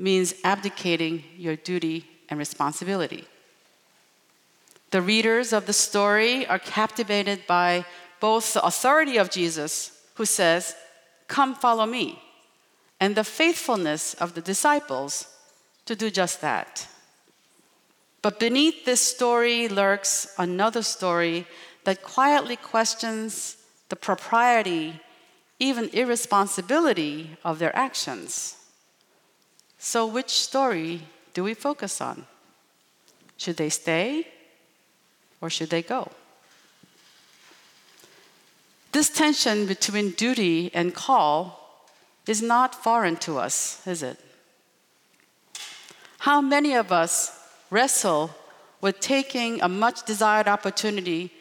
[0.00, 3.26] means abdicating your duty and responsibility.
[4.90, 7.84] The readers of the story are captivated by
[8.18, 10.74] both the authority of Jesus, who says,
[11.28, 12.20] Come follow me,
[12.98, 15.28] and the faithfulness of the disciples
[15.84, 16.88] to do just that.
[18.22, 21.46] But beneath this story lurks another story
[21.84, 23.56] that quietly questions
[23.88, 25.00] the propriety,
[25.58, 28.56] even irresponsibility of their actions.
[29.82, 31.00] So, which story
[31.32, 32.26] do we focus on?
[33.38, 34.28] Should they stay
[35.40, 36.10] or should they go?
[38.92, 41.88] This tension between duty and call
[42.26, 44.20] is not foreign to us, is it?
[46.18, 47.32] How many of us
[47.70, 48.30] wrestle
[48.82, 51.32] with taking a much desired opportunity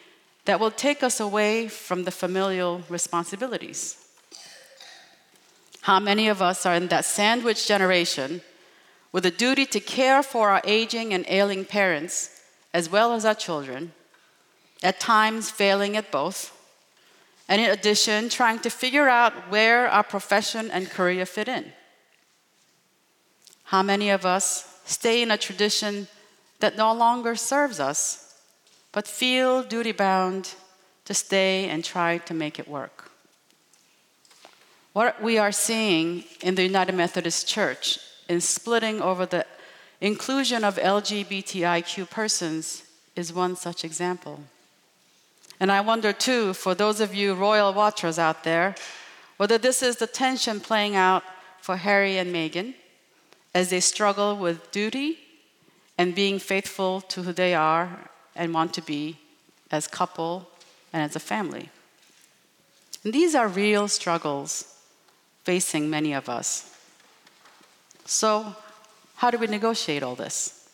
[0.46, 3.99] that will take us away from the familial responsibilities?
[5.82, 8.42] How many of us are in that sandwich generation
[9.12, 12.42] with a duty to care for our aging and ailing parents
[12.74, 13.94] as well as our children,
[14.84, 16.56] at times failing at both,
[17.48, 21.74] and in addition, trying to figure out where our profession and career fit in?
[23.64, 26.08] How many of us stay in a tradition
[26.60, 28.36] that no longer serves us,
[28.92, 30.54] but feel duty bound
[31.06, 33.09] to stay and try to make it work?
[35.00, 39.45] What we are seeing in the United Methodist Church in splitting over the
[40.02, 42.84] inclusion of LGBTIQ persons
[43.16, 44.41] is one such example.
[45.58, 48.76] And I wonder too, for those of you royal watchers out there,
[49.38, 51.24] whether this is the tension playing out
[51.62, 52.74] for Harry and Meghan
[53.56, 55.18] as they struggle with duty
[55.97, 59.18] and being faithful to who they are and want to be
[59.72, 60.50] as couple
[60.91, 61.70] and as a family.
[63.06, 64.76] And these are real struggles
[65.50, 66.78] facing many of us.
[68.06, 68.56] So,
[69.16, 70.70] how do we negotiate all this?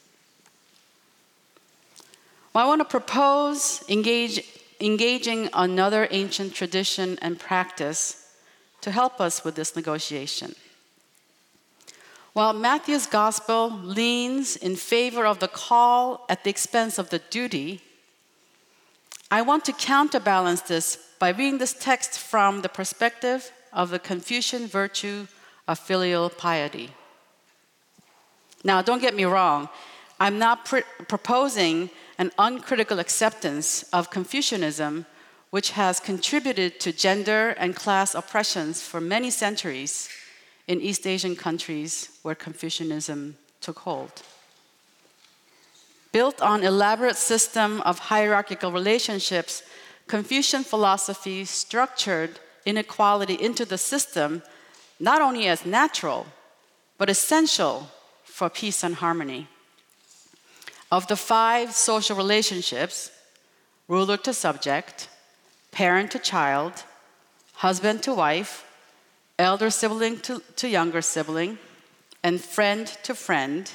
[2.52, 4.44] Well, I want to propose engage,
[4.82, 8.28] engaging another ancient tradition and practice
[8.82, 10.56] to help us with this negotiation.
[12.34, 17.80] While Matthew's gospel leans in favor of the call at the expense of the duty,
[19.32, 24.66] I want to counterbalance this by reading this text from the perspective of the Confucian
[24.66, 25.28] virtue
[25.68, 26.90] of filial piety.
[28.64, 29.70] Now, don't get me wrong,
[30.20, 35.06] I'm not pr- proposing an uncritical acceptance of Confucianism,
[35.50, 40.10] which has contributed to gender and class oppressions for many centuries
[40.68, 44.24] in East Asian countries where Confucianism took hold.
[46.12, 49.64] Built on elaborate system of hierarchical relationships,
[50.08, 54.42] Confucian philosophy structured inequality into the system
[55.00, 56.26] not only as natural,
[56.98, 57.90] but essential
[58.24, 59.48] for peace and harmony.
[60.92, 63.12] Of the five social relationships
[63.88, 65.10] ruler to subject,
[65.72, 66.84] parent to child,
[67.54, 68.66] husband to wife,
[69.38, 71.58] elder sibling to, to younger sibling,
[72.24, 73.72] and friend to friend,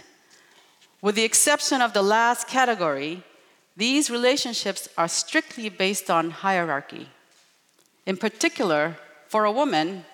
[1.02, 3.22] with the exception of the last category,
[3.76, 7.08] these relationships are strictly based on hierarchy.
[8.10, 8.96] In particular,
[9.28, 10.04] for a woman,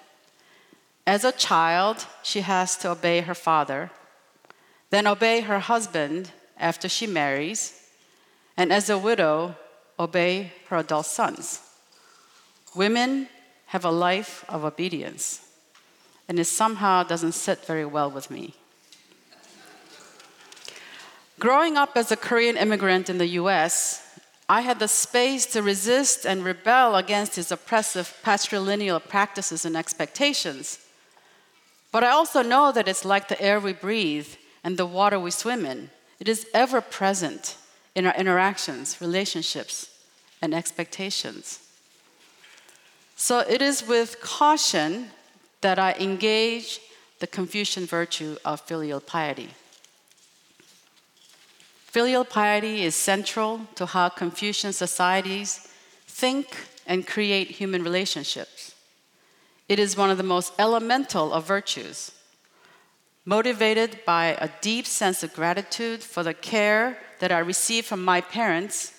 [1.07, 3.91] as a child, she has to obey her father
[4.91, 7.81] then obey her husband after she marries,
[8.57, 9.57] and as a widow,
[9.99, 11.61] obey her adult sons.
[12.75, 13.29] Women
[13.67, 15.41] have a life of obedience,
[16.29, 18.55] and it somehow doesn't sit very well with me.
[21.41, 24.06] Growing up as a Korean immigrant in the US,
[24.49, 30.79] I had the space to resist and rebel against his oppressive patrilineal practices and expectations.
[31.91, 34.29] But I also know that it's like the air we breathe
[34.63, 35.91] and the water we swim in.
[36.21, 37.57] It is ever present
[37.95, 39.91] in our interactions, relationships,
[40.41, 41.61] and expectations.
[43.17, 45.11] So it is with caution
[45.63, 46.81] that I engage
[47.19, 49.49] the Confucian virtue of filial piety.
[51.97, 55.67] Filial piety is central to how Confucian societies
[56.07, 56.55] think
[56.87, 58.75] and create human relationships.
[59.67, 62.13] It is one of the most elemental of virtues
[63.25, 68.21] motivated by a deep sense of gratitude for the care that I received from my
[68.21, 68.93] parents,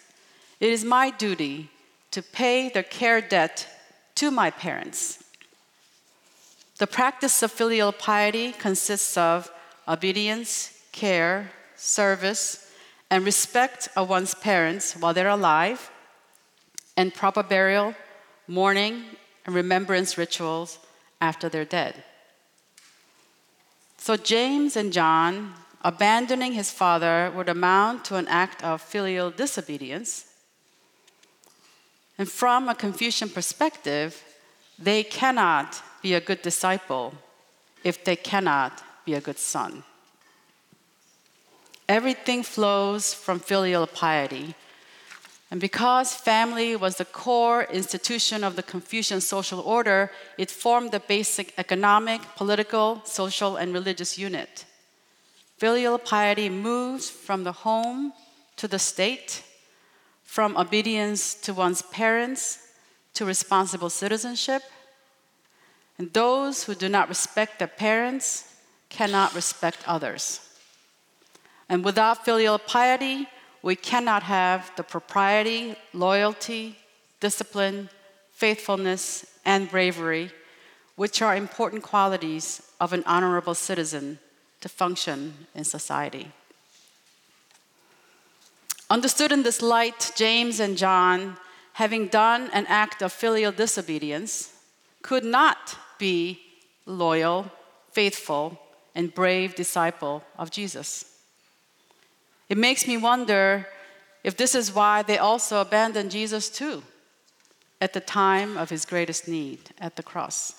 [0.59, 1.69] it is my duty
[2.09, 3.67] to pay the care debt
[4.15, 5.23] to my parents.
[6.79, 9.51] The practice of filial piety consists of
[9.87, 12.63] obedience, care, service,
[13.09, 15.91] and respect of one's parents while they're alive,
[16.95, 17.95] and proper burial,
[18.47, 19.03] mourning,
[19.45, 20.79] and remembrance rituals
[21.21, 22.03] after they're dead.
[23.97, 25.53] So James and John,
[25.83, 30.25] abandoning his father, would amount to an act of filial disobedience.
[32.17, 34.23] And from a Confucian perspective,
[34.79, 37.13] they cannot be a good disciple
[37.83, 39.83] if they cannot be a good son.
[41.87, 44.55] Everything flows from filial piety,
[45.49, 50.99] and because family was the core institution of the Confucian social order, it formed the
[50.99, 54.65] basic economic, political, social, and religious unit.
[55.57, 58.11] Filial piety moves from the home
[58.57, 59.43] to the state,
[60.23, 62.67] from obedience to one's parents
[63.13, 64.61] to responsible citizenship.
[65.97, 68.53] And those who do not respect their parents
[68.89, 70.46] cannot respect others.
[71.69, 73.27] And without filial piety,
[73.61, 76.77] we cannot have the propriety, loyalty,
[77.19, 77.89] discipline,
[78.31, 80.31] faithfulness, and bravery,
[80.95, 84.19] which are important qualities of an honorable citizen
[84.61, 86.31] to function in society.
[88.89, 91.37] Understood in this light, James and John,
[91.73, 94.53] having done an act of filial disobedience,
[95.01, 96.39] could not be
[96.85, 97.51] loyal,
[97.91, 98.59] faithful,
[98.95, 101.16] and brave disciple of Jesus.
[102.49, 103.67] It makes me wonder
[104.23, 106.83] if this is why they also abandoned Jesus too
[107.79, 110.55] at the time of his greatest need at the cross.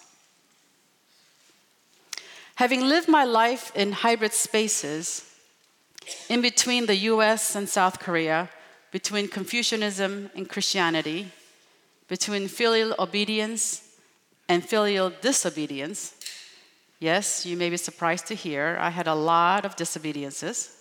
[2.56, 5.24] Having lived my life in hybrid spaces,
[6.28, 8.48] in between the US and South Korea,
[8.90, 11.30] between Confucianism and Christianity,
[12.08, 13.82] between filial obedience
[14.48, 16.14] and filial disobedience,
[17.00, 20.77] Yes, you may be surprised to hear I had a lot of disobediences.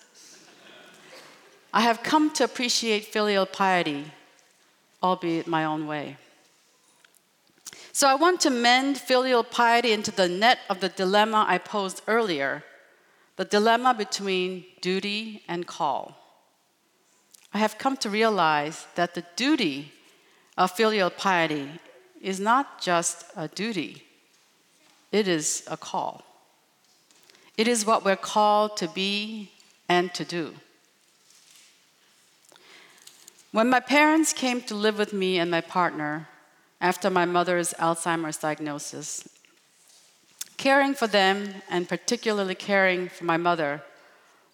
[1.77, 4.05] I have come to appreciate filial piety,
[5.03, 6.17] albeit my own way.
[7.91, 12.01] So I want to mend filial piety into the net of the dilemma I posed
[12.07, 12.63] earlier
[13.35, 16.17] the dilemma between duty and call.
[17.53, 19.91] I have come to realize that the duty
[20.57, 21.69] of filial piety
[22.19, 24.01] is not just a duty,
[25.11, 26.23] it is a call.
[27.55, 29.51] It is what we're called to be
[29.87, 30.55] and to do.
[33.57, 36.29] When my parents came to live with me and my partner
[36.79, 39.27] after my mother's Alzheimer's diagnosis,
[40.57, 43.81] caring for them and particularly caring for my mother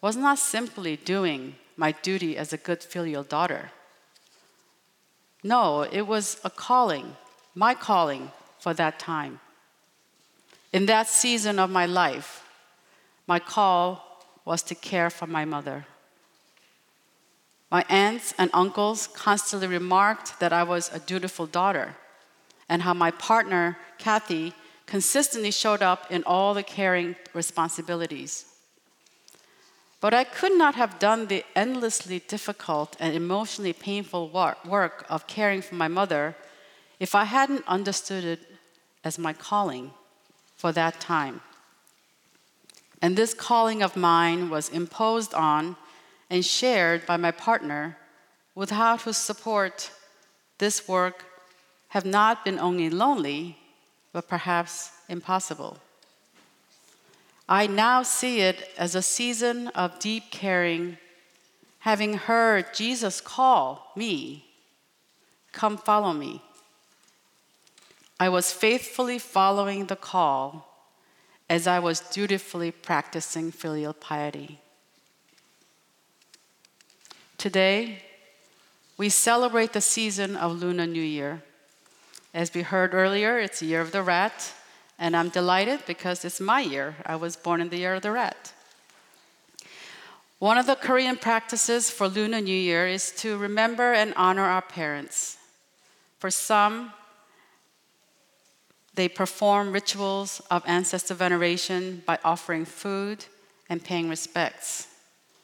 [0.02, 3.72] was not simply doing my duty as a good filial daughter.
[5.44, 7.18] No, it was a calling,
[7.54, 9.42] my calling for that time.
[10.72, 12.48] In that season of my life,
[13.28, 15.88] my call was to care for my mother.
[17.74, 21.96] My aunts and uncles constantly remarked that I was a dutiful daughter,
[22.70, 24.54] and how my partner, Kathy,
[24.86, 28.46] consistently showed up in all the caring responsibilities.
[30.02, 35.64] But I could not have done the endlessly difficult and emotionally painful work of caring
[35.64, 36.36] for my mother
[37.00, 38.42] if I hadn't understood it
[39.04, 39.94] as my calling
[40.56, 41.42] for that time.
[43.02, 45.76] And this calling of mine was imposed on
[46.34, 47.96] and shared by my partner,
[48.56, 49.92] without whose support
[50.58, 51.26] this work
[51.90, 53.56] have not been only lonely,
[54.12, 55.78] but perhaps impossible.
[57.48, 60.98] I now see it as a season of deep caring,
[61.80, 64.46] having heard Jesus call me,
[65.52, 66.42] Come follow me.
[68.20, 70.68] I was faithfully following the call
[71.48, 74.63] as I was dutifully practicing filial piety.
[77.44, 77.98] Today,
[78.96, 81.44] we celebrate the season of Lunar New Year.
[82.34, 84.54] As we heard earlier, it's the year of the rat,
[84.98, 86.96] and I'm delighted because it's my year.
[87.06, 88.54] I was born in the year of the rat.
[90.40, 94.62] One of the Korean practices for Lunar New Year is to remember and honor our
[94.62, 95.36] parents.
[96.20, 96.94] For some,
[98.96, 103.26] they perform rituals of ancestor veneration by offering food
[103.70, 104.88] and paying respects.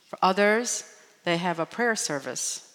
[0.08, 0.86] For others,
[1.30, 2.74] they have a prayer service.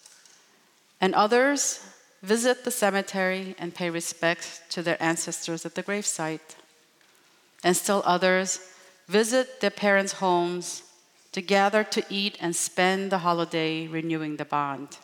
[1.01, 1.85] And others
[2.23, 6.55] visit the cemetery and pay respect to their ancestors at the gravesite
[7.65, 8.59] and still others
[9.07, 10.83] visit their parents' homes
[11.31, 14.97] to gather to eat and spend the holiday renewing the bond.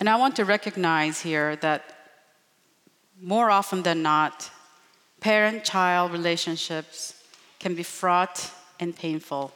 [0.00, 1.82] And I want to recognize here that
[3.20, 4.50] more often than not,
[5.20, 7.14] parent child relationships
[7.58, 8.50] can be fraught
[8.80, 9.52] and painful.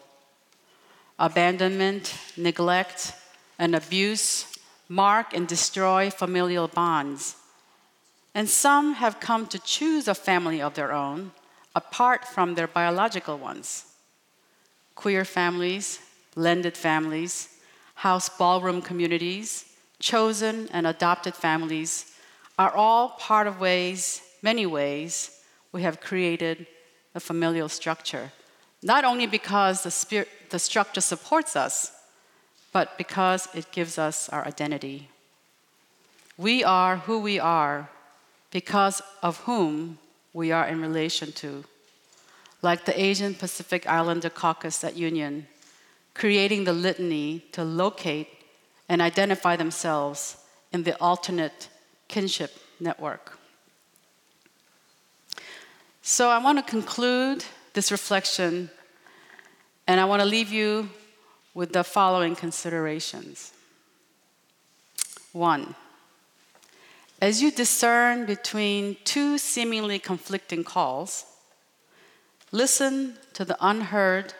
[1.18, 3.14] Abandonment, neglect,
[3.58, 4.46] and abuse
[4.88, 7.36] mark and destroy familial bonds
[8.36, 11.32] and some have come to choose a family of their own
[11.74, 13.86] apart from their biological ones.
[14.94, 16.00] Queer families,
[16.34, 17.48] blended families,
[17.94, 19.64] house ballroom communities,
[20.00, 22.12] chosen and adopted families
[22.58, 25.40] are all part of ways, many ways,
[25.72, 26.66] we have created
[27.14, 28.32] a familial structure.
[28.86, 31.90] Not only because the, spirit, the structure supports us,
[32.70, 35.10] but because it gives us our identity.
[36.38, 37.90] We are who we are
[38.52, 39.98] because of whom
[40.32, 41.64] we are in relation to.
[42.62, 45.48] Like the Asian Pacific Islander Caucus at Union,
[46.14, 48.28] creating the litany to locate
[48.88, 50.36] and identify themselves
[50.72, 51.68] in the alternate
[52.06, 53.36] kinship network.
[56.02, 58.70] So I want to conclude this reflection
[59.86, 60.90] and I want to leave you
[61.54, 63.52] with the following considerations.
[65.32, 65.74] One,
[67.20, 71.24] as you discern between two seemingly conflicting calls,
[72.52, 74.34] listen to the unheard,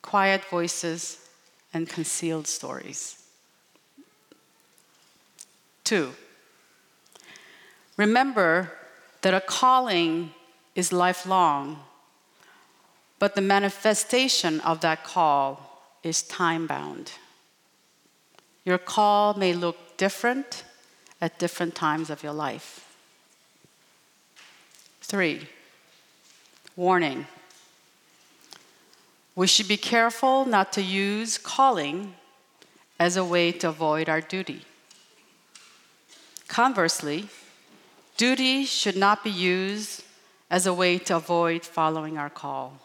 [0.00, 1.28] quiet voices
[1.74, 3.22] and concealed stories.
[5.84, 6.12] Two,
[7.96, 8.72] remember
[9.22, 10.32] that a calling
[10.74, 11.78] is lifelong,
[13.18, 17.12] but the manifestation of that call is time bound.
[18.64, 20.64] Your call may look different
[21.20, 22.84] at different times of your life.
[25.00, 25.48] Three,
[26.76, 27.26] warning.
[29.34, 32.14] We should be careful not to use calling
[33.00, 34.62] as a way to avoid our duty.
[36.46, 37.28] Conversely,
[38.16, 40.04] duty should not be used
[40.50, 42.80] as a way to avoid following our call.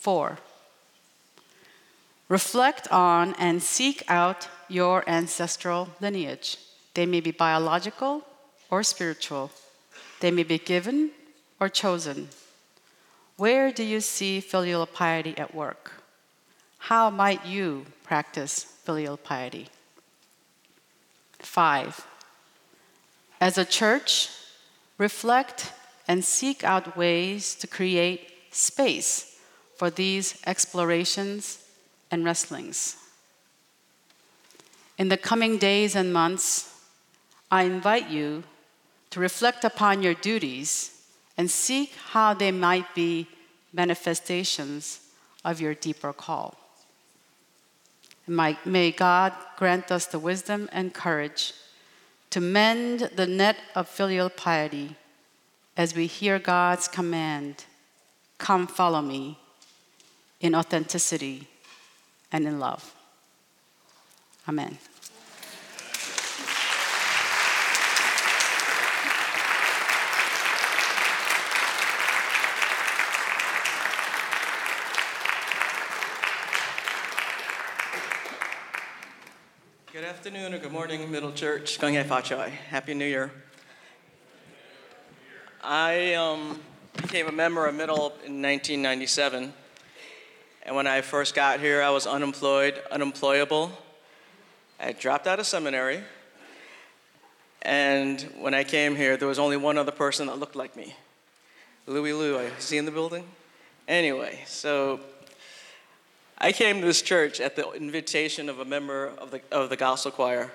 [0.00, 0.38] Four,
[2.30, 6.56] reflect on and seek out your ancestral lineage.
[6.94, 8.24] They may be biological
[8.70, 9.50] or spiritual,
[10.20, 11.10] they may be given
[11.60, 12.30] or chosen.
[13.36, 15.92] Where do you see filial piety at work?
[16.78, 19.68] How might you practice filial piety?
[21.40, 22.06] Five,
[23.38, 24.30] as a church,
[24.96, 25.74] reflect
[26.08, 29.29] and seek out ways to create space
[29.80, 31.64] for these explorations
[32.10, 32.98] and wrestlings.
[34.98, 36.74] In the coming days and months,
[37.50, 38.42] I invite you
[39.08, 41.00] to reflect upon your duties
[41.38, 43.26] and seek how they might be
[43.72, 45.00] manifestations
[45.46, 46.58] of your deeper call.
[48.26, 51.54] May God grant us the wisdom and courage
[52.28, 54.96] to mend the net of filial piety
[55.74, 57.64] as we hear God's command
[58.36, 59.39] Come, follow me
[60.40, 61.46] in authenticity
[62.32, 62.94] and in love.
[64.48, 64.78] Amen.
[79.92, 81.78] Good afternoon or good morning, Middle Church.
[82.48, 83.30] Happy New Year.
[85.62, 86.60] I um,
[86.96, 89.52] became a member of Middle in 1997.
[90.62, 93.72] And when I first got here, I was unemployed, unemployable.
[94.78, 96.02] I dropped out of seminary.
[97.62, 100.94] And when I came here, there was only one other person that looked like me
[101.86, 102.38] Louis Lou.
[102.38, 103.24] I see in the building?
[103.88, 105.00] Anyway, so
[106.38, 109.76] I came to this church at the invitation of a member of the, of the
[109.76, 110.52] gospel choir.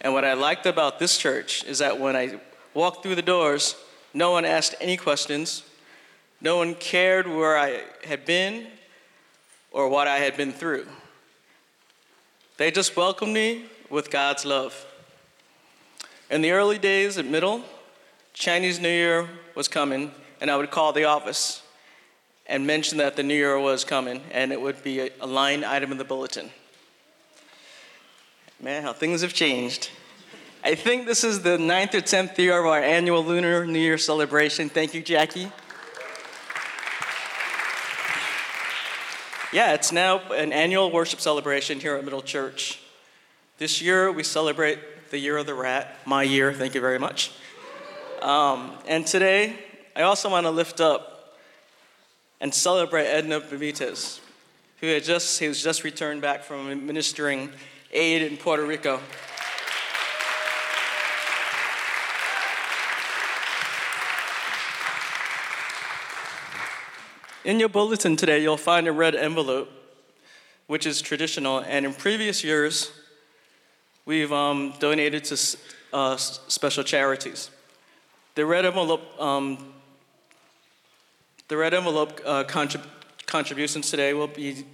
[0.00, 2.40] And what I liked about this church is that when I
[2.74, 3.76] walked through the doors,
[4.14, 5.62] no one asked any questions.
[6.40, 8.66] No one cared where I had been
[9.72, 10.86] or what I had been through.
[12.56, 14.86] They just welcomed me with God's love.
[16.30, 17.62] In the early days at middle,
[18.34, 21.62] Chinese New Year was coming, and I would call the office
[22.46, 25.92] and mention that the new year was coming, and it would be a, line item
[25.92, 26.50] in the bulletin.
[28.60, 29.90] Man, how things have changed.
[30.64, 33.98] I think this is the ninth or tenth year of our annual Lunar New Year
[33.98, 34.68] celebration.
[34.68, 35.50] Thank you, Jackie.
[39.52, 42.80] Yeah, it's now an annual worship celebration here at Middle Church.
[43.58, 44.78] This year we celebrate
[45.10, 47.32] the year of the rat, my year, thank you very much.
[48.22, 49.54] Um, and today,
[49.94, 51.36] I also want to lift up
[52.40, 54.20] and celebrate Edna Benitez,
[54.80, 57.50] who had just, he was just returned back from administering
[57.92, 59.00] aid in Puerto Rico.
[67.44, 69.68] In your bulletin today, you'll find a red envelope,
[70.68, 72.92] which is traditional, and in previous years,
[74.06, 75.58] we've um, donated to
[75.92, 77.50] uh, special charities.
[78.36, 79.74] The red envelope, um,
[81.48, 82.86] the red envelope uh, contrib-
[83.26, 84.64] contributions today will be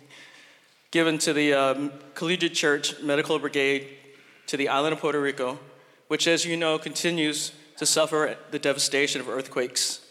[0.90, 3.88] given to the um, Collegiate Church Medical Brigade
[4.46, 5.58] to the island of Puerto Rico,
[6.08, 10.02] which, as you know, continues to suffer the devastation of earthquakes.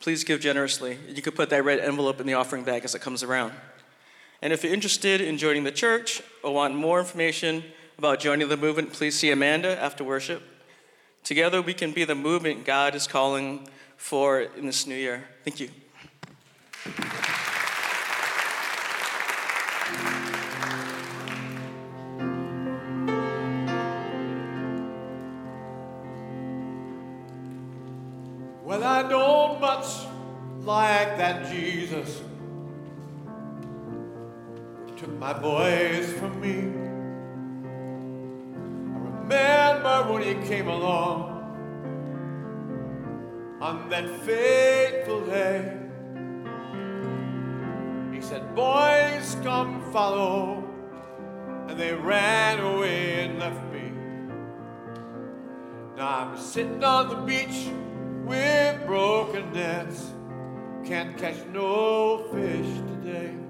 [0.00, 0.98] Please give generously.
[1.08, 3.52] You can put that red envelope in the offering bag as it comes around.
[4.42, 7.64] And if you're interested in joining the church or want more information
[7.98, 10.42] about joining the movement, please see Amanda after worship.
[11.24, 15.24] Together, we can be the movement God is calling for in this new year.
[15.44, 15.70] Thank you.
[29.60, 30.06] Much
[30.62, 32.22] like that Jesus
[34.96, 36.72] took my voice from me.
[38.94, 41.36] I remember when he came along
[43.60, 45.76] on that fateful day.
[48.12, 50.64] He said, Boys, come follow.
[51.68, 53.92] And they ran away and left me.
[55.96, 57.68] Now I'm sitting on the beach
[58.26, 60.10] with broken nets.
[60.84, 63.45] Can't catch no fish today.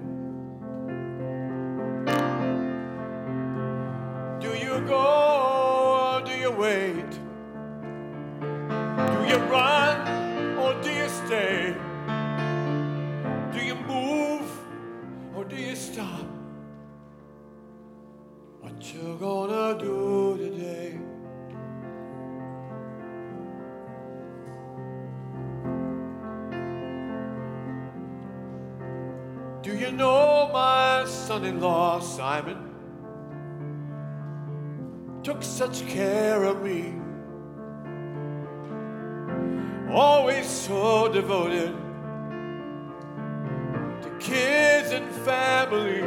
[31.37, 32.57] Son in law, Simon?
[35.23, 36.93] Took such care of me.
[39.93, 41.75] Always so devoted
[44.01, 46.01] to kids and family.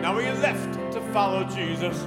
[0.00, 2.02] Now he left to follow Jesus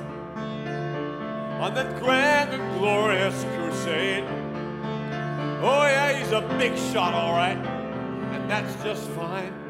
[1.62, 4.26] on that grand and glorious crusade.
[5.62, 9.65] Oh, yeah, he's a big shot, all right, and that's just fine.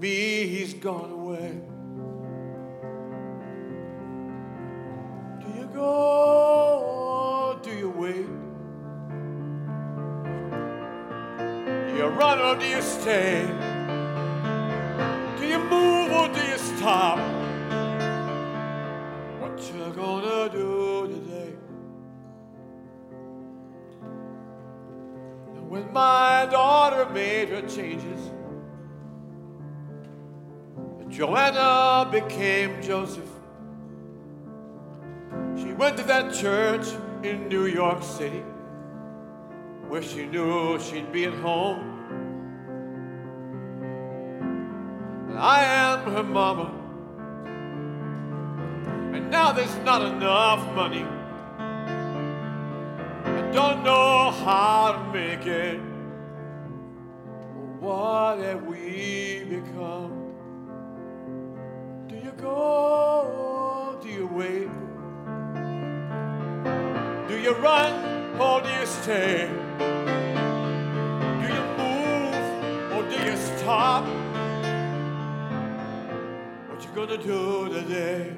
[0.00, 1.60] Me, he's gone away.
[5.40, 8.26] Do you go or do you wait?
[11.86, 13.46] Do you run or do you stay?
[15.38, 17.18] Do you move or do you stop?
[19.40, 21.52] What you gonna do today?
[25.54, 28.19] And when my daughter made her changes,
[32.10, 33.28] became Joseph.
[35.56, 36.86] She went to that church
[37.22, 38.42] in New York City
[39.88, 41.80] where she knew she'd be at home.
[45.28, 46.72] And I am her mama.
[49.14, 51.04] And now there's not enough money.
[53.24, 55.80] I don't know how to make it.
[57.80, 60.19] What have we become?
[62.40, 63.98] Go?
[64.02, 64.68] Do you wait?
[67.28, 69.46] Do you run or do you stay?
[71.40, 72.34] Do you move
[72.94, 74.04] or do you stop?
[76.68, 78.32] What you gonna do today?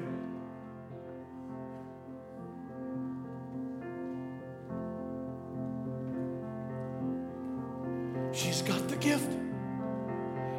[8.33, 9.31] She's got the gift.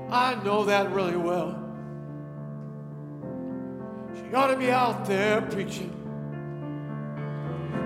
[0.08, 1.63] I know that really well.
[4.34, 5.92] She ought to be out there preaching.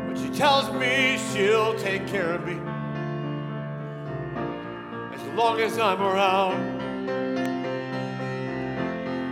[0.09, 2.55] But she tells me she'll take care of me
[5.13, 6.81] as long as I'm around.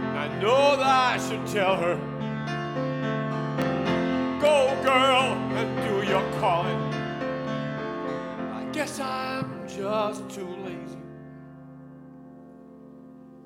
[0.04, 1.96] And I know that I should tell her,
[4.38, 6.82] go girl and do your calling.
[8.52, 10.98] I guess I'm just too lazy.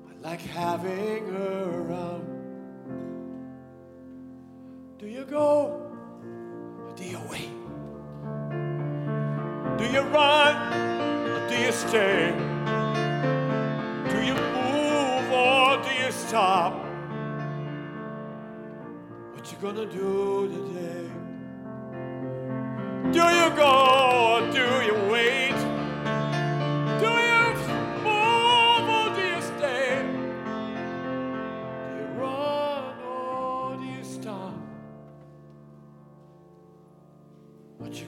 [0.09, 2.40] I like having her around.
[5.01, 5.81] Do you go
[6.85, 7.49] or do you wait?
[9.79, 10.55] Do you run
[11.27, 12.31] or do you stay?
[14.11, 16.73] Do you move or do you stop?
[19.33, 21.09] What you gonna do today?
[23.11, 24.00] Do you go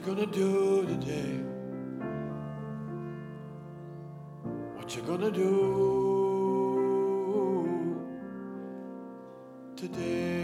[0.04, 1.40] gonna do today?
[4.76, 5.54] What you gonna do
[9.76, 10.43] today?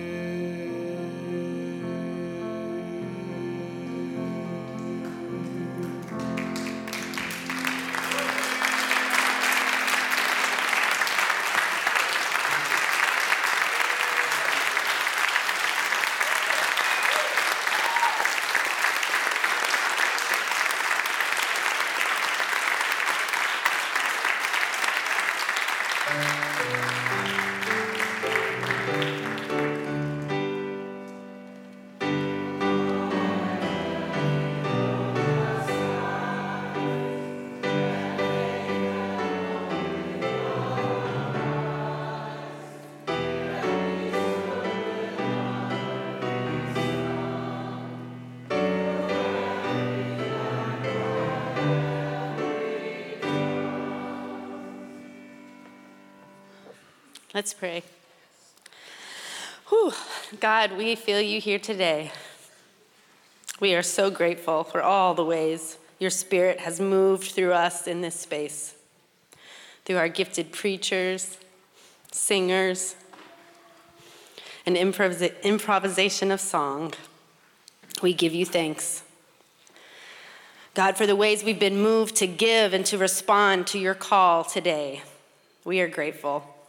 [57.41, 57.83] Let's pray.
[59.71, 59.95] Whew.
[60.41, 62.13] God, we feel you here today.
[63.61, 68.03] We are so grateful for all the ways your spirit has moved through us in
[68.03, 68.75] this space,
[69.87, 71.39] through our gifted preachers,
[72.13, 72.95] singers,
[74.67, 76.93] and improvis- improvisation of song.
[78.03, 79.03] We give you thanks.
[80.75, 84.45] God, for the ways we've been moved to give and to respond to your call
[84.45, 85.01] today.
[85.65, 86.60] We are grateful.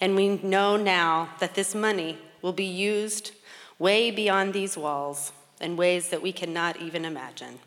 [0.00, 3.32] And we know now that this money will be used
[3.78, 7.58] way beyond these walls in ways that we cannot even imagine.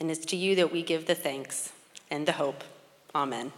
[0.00, 1.72] And it's to you that we give the thanks
[2.10, 2.64] and the hope.
[3.14, 3.52] Amen.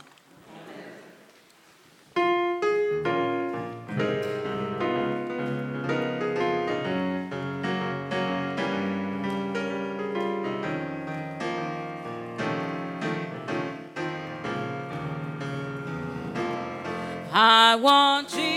[17.76, 18.55] I want Jesus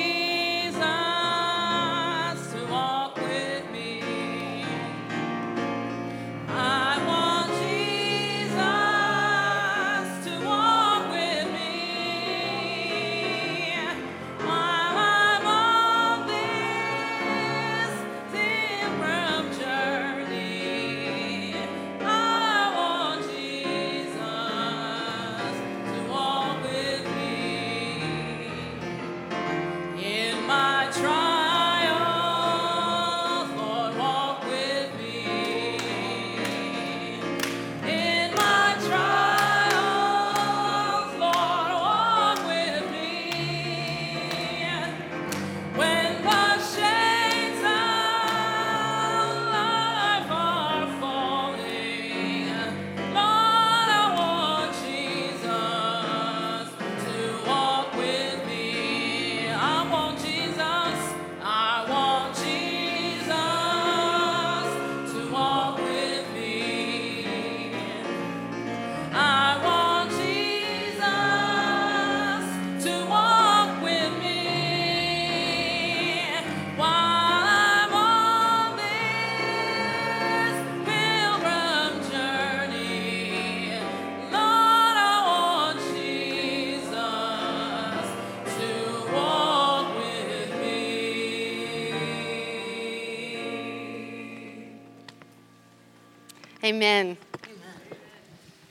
[96.70, 97.18] Amen.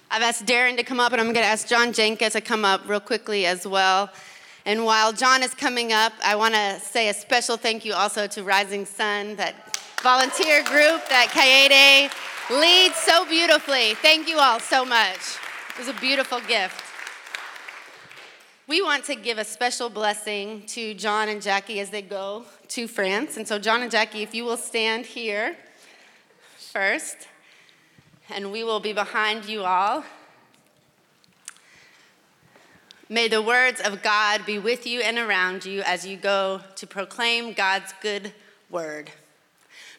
[0.08, 2.64] I've asked Darren to come up, and I'm going to ask John Jenkins to come
[2.64, 4.10] up real quickly as well.
[4.64, 8.28] And while John is coming up, I want to say a special thank you also
[8.28, 12.08] to Rising Sun, that volunteer group that Kaede
[12.60, 13.94] leads so beautifully.
[13.94, 15.36] Thank you all so much.
[15.70, 16.80] It was a beautiful gift.
[18.68, 22.86] We want to give a special blessing to John and Jackie as they go to
[22.86, 23.36] France.
[23.36, 25.56] And so, John and Jackie, if you will stand here
[26.58, 27.26] first
[28.30, 30.04] and we will be behind you all.
[33.08, 36.86] May the words of God be with you and around you as you go to
[36.86, 38.32] proclaim God's good
[38.68, 39.10] word.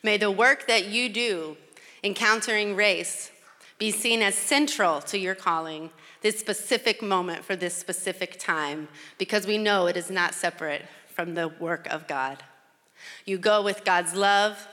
[0.04, 1.58] May the work that you do,
[2.04, 3.32] encountering race,
[3.80, 5.90] be seen as central to your calling,
[6.22, 11.34] this specific moment for this specific time, because we know it is not separate from
[11.34, 12.44] the work of God.
[13.26, 14.68] You go with God's love,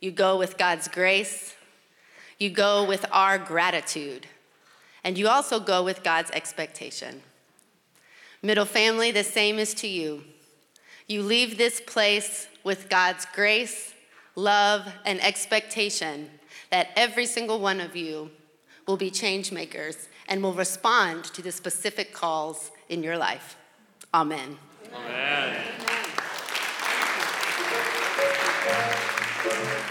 [0.00, 1.54] you go with God's grace,
[2.38, 4.26] you go with our gratitude,
[5.02, 7.22] and you also go with God's expectation.
[8.42, 10.24] Middle family, the same is to you.
[11.06, 13.94] You leave this place with God's grace,
[14.34, 16.30] love, and expectation
[16.70, 18.30] that every single one of you
[18.86, 23.56] will be change makers and will respond to the specific calls in your life.
[24.12, 24.58] Amen.
[24.94, 25.56] Amen.
[29.46, 29.84] Amen.